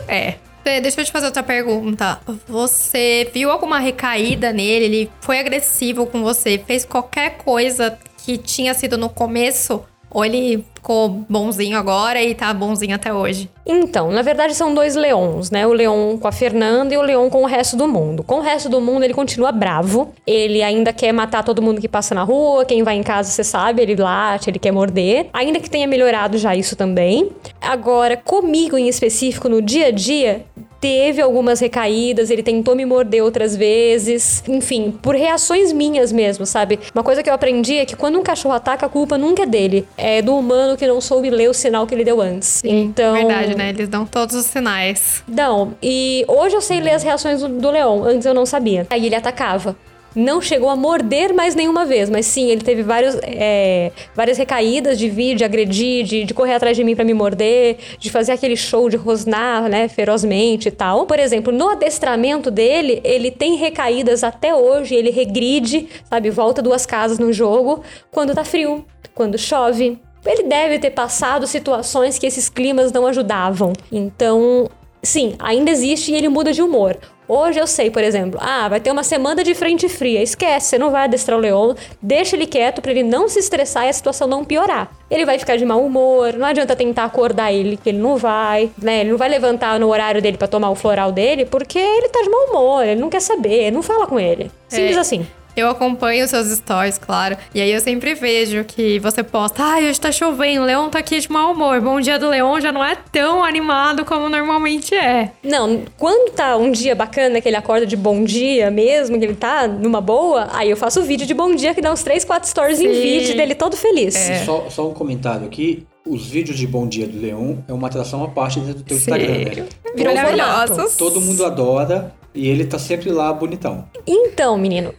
[0.07, 0.35] É.
[0.63, 2.19] Fê, deixa eu te fazer outra pergunta.
[2.47, 4.85] Você viu alguma recaída nele?
[4.85, 6.61] Ele foi agressivo com você?
[6.67, 9.83] Fez qualquer coisa que tinha sido no começo?
[10.11, 13.49] Ou ele ficou bonzinho agora e tá bonzinho até hoje?
[13.65, 15.65] Então, na verdade são dois leões, né?
[15.65, 18.23] O leão com a Fernanda e o leão com o resto do mundo.
[18.23, 20.13] Com o resto do mundo ele continua bravo.
[20.27, 22.65] Ele ainda quer matar todo mundo que passa na rua.
[22.65, 25.27] Quem vai em casa, você sabe, ele late, ele quer morder.
[25.31, 27.31] Ainda que tenha melhorado já isso também.
[27.61, 30.43] Agora, comigo em específico, no dia a dia,
[30.81, 34.43] teve algumas recaídas, ele tentou me morder outras vezes.
[34.47, 36.79] Enfim, por reações minhas mesmo, sabe?
[36.93, 39.45] Uma coisa que eu aprendi é que quando um cachorro ataca, a culpa nunca é
[39.45, 39.87] dele.
[39.95, 42.63] É do humano que não soube ler o sinal que ele deu antes.
[42.63, 43.13] então.
[43.13, 43.69] Verdade, né?
[43.69, 45.23] Eles dão todos os sinais.
[45.27, 48.87] Não, e hoje eu sei ler as reações do, do leão, antes eu não sabia.
[48.89, 49.75] Aí ele atacava.
[50.15, 54.99] Não chegou a morder mais nenhuma vez, mas sim, ele teve vários, é, várias recaídas
[54.99, 58.33] de vir, de agredir, de, de correr atrás de mim pra me morder, de fazer
[58.33, 61.05] aquele show de rosnar, né, ferozmente e tal.
[61.05, 66.85] Por exemplo, no adestramento dele, ele tem recaídas até hoje, ele regride, sabe, volta duas
[66.85, 69.97] casas no jogo quando tá frio, quando chove.
[70.25, 73.73] Ele deve ter passado situações que esses climas não ajudavam.
[73.91, 74.69] Então,
[75.01, 76.97] sim, ainda existe e ele muda de humor.
[77.33, 80.21] Hoje eu sei, por exemplo, ah, vai ter uma semana de frente fria.
[80.21, 83.85] Esquece, você não vai adestrar o leão, deixa ele quieto pra ele não se estressar
[83.85, 84.91] e a situação não piorar.
[85.09, 88.69] Ele vai ficar de mau humor, não adianta tentar acordar ele, que ele não vai,
[88.77, 88.99] né?
[88.99, 92.21] Ele não vai levantar no horário dele pra tomar o floral dele, porque ele tá
[92.21, 94.51] de mau humor, ele não quer saber, não fala com ele.
[94.67, 94.99] Simples É.
[94.99, 95.25] assim.
[95.55, 97.35] Eu acompanho seus stories, claro.
[97.53, 100.99] E aí eu sempre vejo que você posta, ai, hoje tá chovendo, o Leão tá
[100.99, 101.81] aqui de mau humor.
[101.81, 105.31] Bom dia do Leão já não é tão animado como normalmente é.
[105.43, 109.35] Não, quando tá um dia bacana, que ele acorda de bom dia mesmo, que ele
[109.35, 112.49] tá numa boa, aí eu faço vídeo de bom dia que dá uns 3, 4
[112.49, 113.01] stories em Sim.
[113.01, 114.15] vídeo dele todo feliz.
[114.15, 114.45] É.
[114.45, 115.85] Só, só um comentário aqui.
[116.07, 118.97] Os vídeos de Bom Dia do Leão é uma atração à parte dentro do teu
[118.97, 119.11] Sim.
[119.11, 119.67] Instagram, né?
[119.95, 120.97] Virou Maravilhosos.
[120.97, 123.85] todo mundo adora e ele tá sempre lá bonitão.
[124.07, 124.93] Então, menino,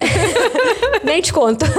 [1.05, 1.65] nem te conto.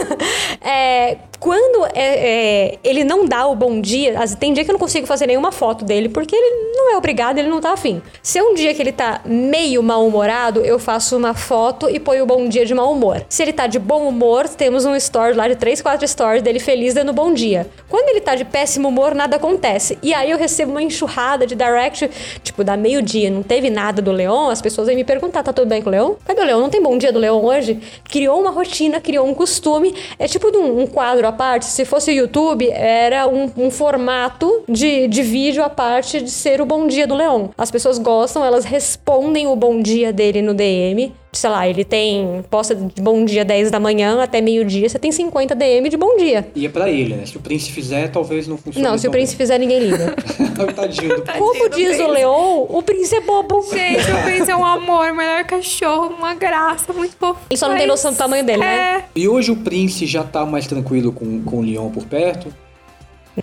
[0.66, 4.80] É, quando é, é, ele não dá o bom dia, tem dia que eu não
[4.80, 8.02] consigo fazer nenhuma foto dele, porque ele não é obrigado, ele não tá afim.
[8.22, 12.24] Se é um dia que ele tá meio mal-humorado, eu faço uma foto e ponho
[12.24, 13.26] o bom dia de mau humor.
[13.28, 16.60] Se ele tá de bom humor, temos um story lá de 3, 4 stories dele
[16.60, 17.68] feliz dando bom dia.
[17.90, 19.98] Quando ele tá de péssimo humor, nada acontece.
[20.02, 22.10] E aí eu recebo uma enxurrada de direct,
[22.42, 25.68] tipo, da meio-dia, não teve nada do Leon, as pessoas vêm me perguntar, tá tudo
[25.68, 26.14] bem com o Leon?
[26.24, 26.62] Cadê o Leon?
[26.62, 27.82] Não tem bom dia do Leon hoje?
[28.06, 29.94] Criou uma rotina, criou um costume.
[30.18, 31.66] É tipo um, um quadro parte.
[31.66, 36.62] Se fosse o YouTube, era um, um formato de, de vídeo à parte de ser
[36.62, 37.50] o bom dia do Leon.
[37.58, 42.44] As pessoas gostam, elas respondem o bom dia dele no DM sei lá, ele tem
[42.50, 46.16] posta de bom dia 10 da manhã até meio-dia, você tem 50 DM de bom
[46.18, 46.48] dia.
[46.56, 47.26] E é pra ele, né?
[47.26, 48.88] Se o Prince fizer, talvez não funcione.
[48.88, 50.16] Não, se o Prince fizer, ninguém liga.
[50.76, 53.66] Tadinho do Como diz o Leon, o Prince é bobo.
[53.72, 57.40] Gente, o Prince é um amor, melhor cachorro, uma graça, muito fofo.
[57.50, 58.98] Ele só não tem noção do tamanho dele, né?
[58.98, 59.04] É.
[59.16, 62.54] E hoje o Prince já tá mais tranquilo com, com o Leon por perto.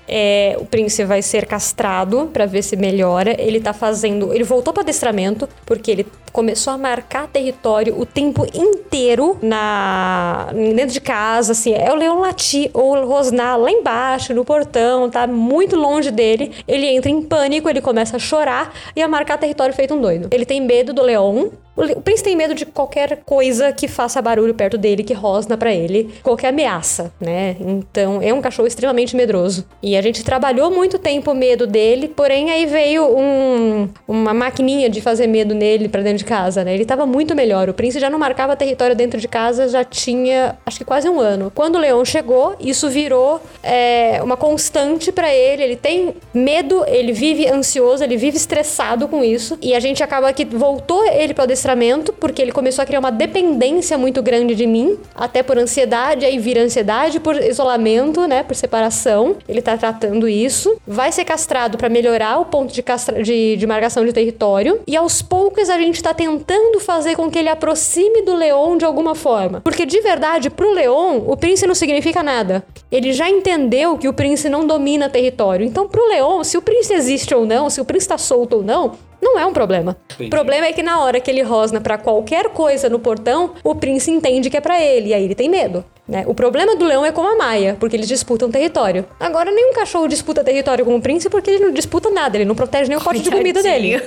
[0.09, 3.35] É, o Prince vai ser castrado pra ver se melhora.
[3.41, 4.33] Ele tá fazendo.
[4.33, 10.93] Ele voltou para adestramento, porque ele começou a marcar território o tempo inteiro na dentro
[10.93, 11.73] de casa, assim.
[11.75, 16.53] É o leão latir ou rosnar lá embaixo, no portão, tá muito longe dele.
[16.67, 20.29] Ele entra em pânico, ele começa a chorar e a marcar território feito um doido.
[20.31, 21.51] Ele tem medo do leão.
[21.97, 25.73] O Prince tem medo de qualquer coisa que faça barulho perto dele, que rosna pra
[25.73, 27.57] ele, qualquer ameaça, né?
[27.61, 29.65] Então, é um cachorro extremamente medroso.
[29.83, 34.91] E a gente trabalhou muito tempo o medo dele, porém aí veio um- uma maquininha
[34.91, 36.75] de fazer medo nele pra dentro de casa, né?
[36.75, 37.69] Ele tava muito melhor.
[37.69, 41.19] O Prince já não marcava território dentro de casa, já tinha, acho que quase um
[41.19, 41.51] ano.
[41.55, 45.63] Quando o Leão chegou, isso virou é, uma constante pra ele.
[45.63, 49.59] Ele tem medo, ele vive ansioso, ele vive estressado com isso.
[49.63, 53.11] E a gente acaba que voltou ele pro adestramento, porque ele começou a criar uma
[53.13, 58.55] dependência muito grande de mim, até por ansiedade, aí vira ansiedade por isolamento, né, por
[58.55, 59.37] separação.
[59.49, 60.77] Ele tá tratando isso.
[60.87, 64.81] Vai ser castrado pra melhorar o ponto de, castra- de, de marcação de território.
[64.87, 68.85] E aos poucos a gente tá tentando fazer com que ele aproxime do Leon de
[68.85, 69.61] alguma forma.
[69.61, 72.65] Porque de verdade, pro Leon, o príncipe não significa nada.
[72.91, 75.67] Ele já entendeu que o príncipe não domina território.
[75.67, 78.63] Então, pro Leon, se o príncipe existe ou não, se o príncipe tá solto ou
[78.63, 79.97] não, não é um problema.
[80.15, 80.29] Entendi.
[80.29, 83.75] O problema é que na hora que ele rosna pra qualquer coisa no portão, o
[83.75, 85.85] príncipe entende que é pra ele, e aí ele tem medo.
[86.09, 86.25] Né?
[86.27, 89.07] O problema do leão é com a Maia, porque eles disputam território.
[89.21, 92.55] Agora, nenhum cachorro disputa território com o príncipe porque ele não disputa nada, ele não
[92.55, 93.97] protege nem o pote de comida dele.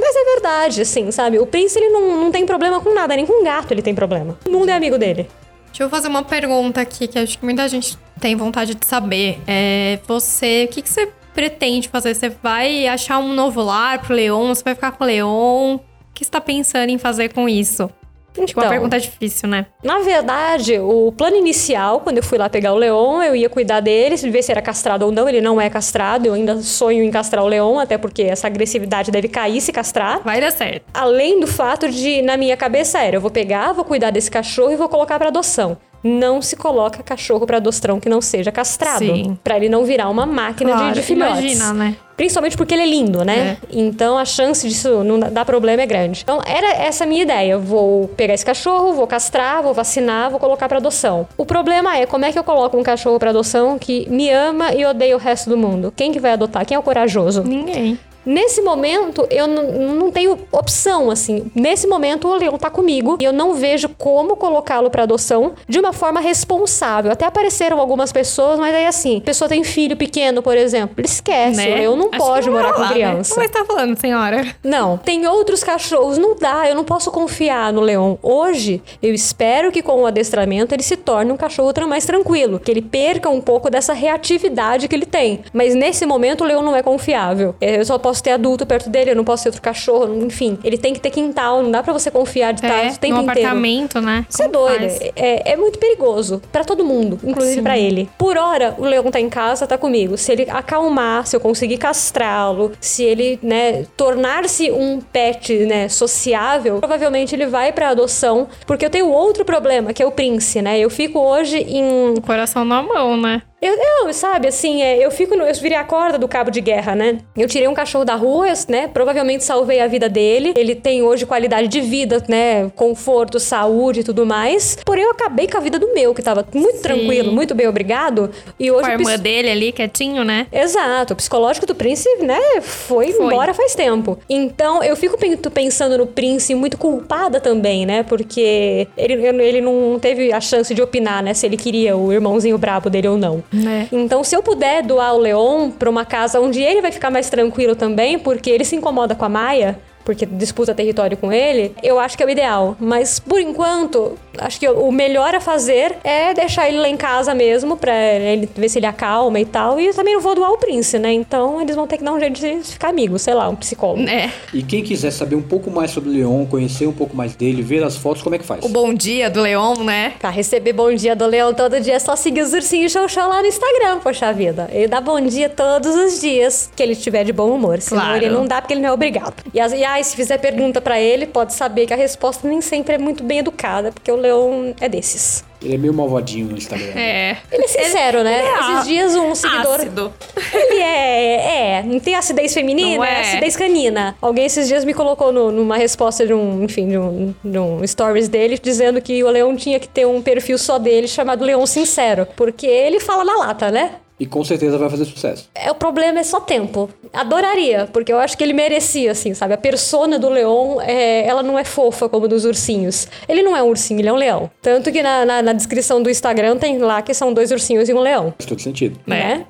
[0.00, 1.38] Mas é verdade, assim, sabe?
[1.38, 4.38] O príncipe ele não, não tem problema com nada, nem com gato ele tem problema.
[4.46, 5.28] O mundo é amigo dele.
[5.66, 9.40] Deixa eu fazer uma pergunta aqui que acho que muita gente tem vontade de saber.
[9.46, 12.14] É, você, o que, que você pretende fazer?
[12.14, 14.48] Você vai achar um novo lar pro Leon?
[14.54, 15.76] Você vai ficar com o Leon?
[15.76, 15.80] O
[16.14, 17.90] que você tá pensando em fazer com isso?
[18.32, 18.70] Acho que uma Então.
[18.70, 19.66] pergunta difícil, né?
[19.82, 23.80] Na verdade, o plano inicial, quando eu fui lá pegar o Leon, eu ia cuidar
[23.80, 25.28] dele, ver se era castrado ou não.
[25.28, 29.10] Ele não é castrado, eu ainda sonho em castrar o Leon, até porque essa agressividade
[29.10, 30.20] deve cair se castrar.
[30.22, 30.84] Vai dar certo.
[30.94, 34.72] Além do fato de, na minha cabeça, era: eu vou pegar, vou cuidar desse cachorro
[34.72, 35.76] e vou colocar pra adoção.
[36.02, 39.04] Não se coloca cachorro pra adoção que não seja castrado.
[39.04, 39.38] Sim.
[39.44, 41.38] Pra ele não virar uma máquina de, Claro, de filhotes.
[41.40, 41.96] imagina, né?
[42.16, 43.56] Principalmente porque ele é lindo, né?
[43.70, 46.20] Então a chance disso não dar problema é grande.
[46.22, 47.52] Então era essa a minha ideia.
[47.52, 51.26] Eu vou pegar esse cachorro, vou castrar, vou vacinar, vou colocar pra adoção.
[51.36, 54.74] O problema é como é que eu coloco um cachorro pra adoção que me ama
[54.74, 55.92] e odeia o resto do mundo?
[55.96, 56.66] Quem que vai adotar?
[56.66, 57.42] Quem é o corajoso?
[57.42, 57.98] Ninguém.
[58.24, 61.50] Nesse momento, eu não tenho opção, assim.
[61.54, 65.78] Nesse momento, o leão tá comigo e eu não vejo como colocá-lo pra adoção de
[65.78, 67.10] uma forma responsável.
[67.10, 71.06] Até apareceram algumas pessoas, mas aí assim, a pessoa tem filho pequeno, por exemplo, ele
[71.06, 71.56] esquece.
[71.56, 71.72] né?
[71.72, 72.94] O leão não Acho que pode não morar vai com lá, né?
[72.94, 73.34] criança.
[73.34, 74.54] Como você tá falando, senhora?
[74.62, 78.18] Não, tem outros cachorros, não dá, eu não posso confiar no leão.
[78.22, 82.70] Hoje, eu espero que com o adestramento ele se torne um cachorro mais tranquilo, que
[82.70, 85.40] ele perca um pouco dessa reatividade que ele tem.
[85.52, 87.54] Mas nesse momento o leão não é confiável.
[87.60, 90.58] É, Eu só posso ter adulto perto dele, eu não posso ter outro cachorro, enfim.
[90.64, 93.16] Ele tem que ter quintal, não dá pra você confiar de estar É, o tempo
[93.16, 93.40] no inteiro.
[93.40, 94.26] apartamento, né?
[94.28, 95.00] Você é faz?
[95.16, 98.08] É, é muito perigoso pra todo mundo, inclusive pra ele.
[98.18, 100.16] Por hora, o leão tá em casa, tá comigo.
[100.16, 106.78] Se ele acalmar, se eu conseguir castrá-lo, se ele, né, tornar-se um pet, né, sociável,
[106.78, 110.78] provavelmente ele vai pra adoção, porque eu tenho outro problema, que é o Prince, né?
[110.78, 113.42] Eu fico hoje em O coração na mão, né?
[113.60, 113.74] Eu,
[114.06, 116.94] eu, sabe, assim, é, eu fico no, eu virei a corda do cabo de guerra,
[116.94, 117.18] né?
[117.36, 118.88] Eu tirei um cachorro da rua, eu, né?
[118.88, 120.54] Provavelmente salvei a vida dele.
[120.56, 122.70] Ele tem hoje qualidade de vida, né?
[122.74, 124.76] Conforto, saúde e tudo mais.
[124.84, 126.82] Porém, eu acabei com a vida do meu, que tava muito Sim.
[126.82, 128.30] tranquilo, muito bem obrigado.
[128.58, 130.46] E hoje Com a irmã pis- dele ali, quietinho, né?
[130.52, 133.26] Exato, o psicológico do Prince, né, foi, Foi.
[133.26, 134.18] embora faz tempo.
[134.28, 139.98] Então, eu fico pen- pensando no Prince muito culpada também, né, porque ele, ele não
[140.00, 143.42] teve a chance de opinar, né, se ele queria o irmãozinho brabo dele ou não.
[143.52, 143.88] Né?
[143.90, 147.28] Então, se eu puder doar o Leon pra uma casa onde ele vai ficar mais
[147.28, 149.78] tranquilo também, porque ele se incomoda com a Maia,
[150.10, 152.76] porque disputa território com ele, eu acho que é o ideal.
[152.80, 157.32] Mas por enquanto, acho que o melhor a fazer é deixar ele lá em casa
[157.32, 159.78] mesmo, pra ele ver se ele acalma e tal.
[159.78, 161.12] E eu também não vou doar o Prince, né?
[161.12, 164.08] Então eles vão ter que dar um jeito de ficar amigos, sei lá, um psicólogo.
[164.08, 164.32] É.
[164.52, 167.62] E quem quiser saber um pouco mais sobre o Leon, conhecer um pouco mais dele,
[167.62, 168.64] ver as fotos, como é que faz?
[168.64, 170.14] O bom dia do Leon, né?
[170.18, 173.28] Pra receber bom dia do Leão todo dia é só seguir os ursinhos show show
[173.28, 174.68] lá no Instagram, poxa vida.
[174.72, 177.80] Ele dá bom dia todos os dias que ele estiver de bom humor.
[177.80, 178.16] Senão Claro.
[178.24, 179.34] ele não dá porque ele não é obrigado.
[179.52, 182.60] E, as, e aí, se fizer pergunta pra ele, pode saber que a resposta nem
[182.60, 185.44] sempre é muito bem educada, porque o Leão é desses.
[185.62, 186.92] Ele é meio malvadinho no Instagram.
[186.98, 187.36] É.
[187.52, 188.38] Ele é sincero, né?
[188.38, 189.74] ele é Esses dias um seguidor.
[189.74, 190.12] Ácido.
[190.54, 191.82] Ele é, é.
[191.82, 193.12] Não tem acidez feminina, Não é.
[193.18, 193.20] é.
[193.20, 194.16] acidez canina.
[194.22, 197.86] Alguém esses dias me colocou no- numa resposta de um, enfim, de um, de um
[197.86, 201.66] stories dele, dizendo que o Leão tinha que ter um perfil só dele chamado Leão
[201.66, 202.26] Sincero.
[202.36, 203.96] Porque ele fala na lata, né?
[204.20, 205.48] E com certeza vai fazer sucesso.
[205.54, 206.90] É, o problema é só tempo.
[207.10, 209.54] Adoraria, porque eu acho que ele merecia, assim, sabe?
[209.54, 213.08] A persona do leão, é, ela não é fofa como dos ursinhos.
[213.26, 214.50] Ele não é um ursinho, ele é um leão.
[214.60, 217.94] Tanto que na, na- na descrição do Instagram tem lá que são dois ursinhos e
[217.94, 218.34] um leão.
[218.38, 219.00] Faz todo sentido.
[219.06, 219.46] Né?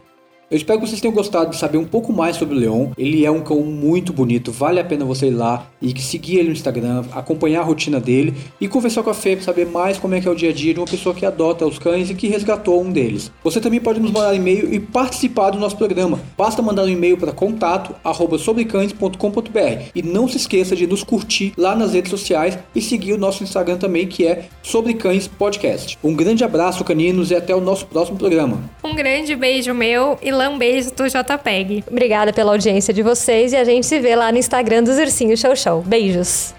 [0.51, 2.89] Eu espero que vocês tenham gostado de saber um pouco mais sobre o Leon.
[2.99, 6.49] Ele é um cão muito bonito, vale a pena você ir lá e seguir ele
[6.49, 10.17] no Instagram, acompanhar a rotina dele e conversar com a Fê para saber mais como
[10.17, 12.17] é que é o dia a dia de uma pessoa que adota os cães e
[12.17, 13.31] que resgatou um deles.
[13.45, 16.19] Você também pode nos mandar e-mail e participar do nosso programa.
[16.37, 21.53] Basta mandar um e-mail para contato arroba sobrecães.com.br e não se esqueça de nos curtir
[21.57, 25.97] lá nas redes sociais e seguir o nosso Instagram também que é Sobre Cães Podcast.
[26.03, 28.69] Um grande abraço caninos e até o nosso próximo programa.
[28.83, 31.85] Um grande beijo meu e lambeijo do JPEG.
[31.91, 35.39] Obrigada pela audiência de vocês e a gente se vê lá no Instagram dos Ursinhos
[35.39, 35.83] Show Show.
[35.83, 36.55] Beijos!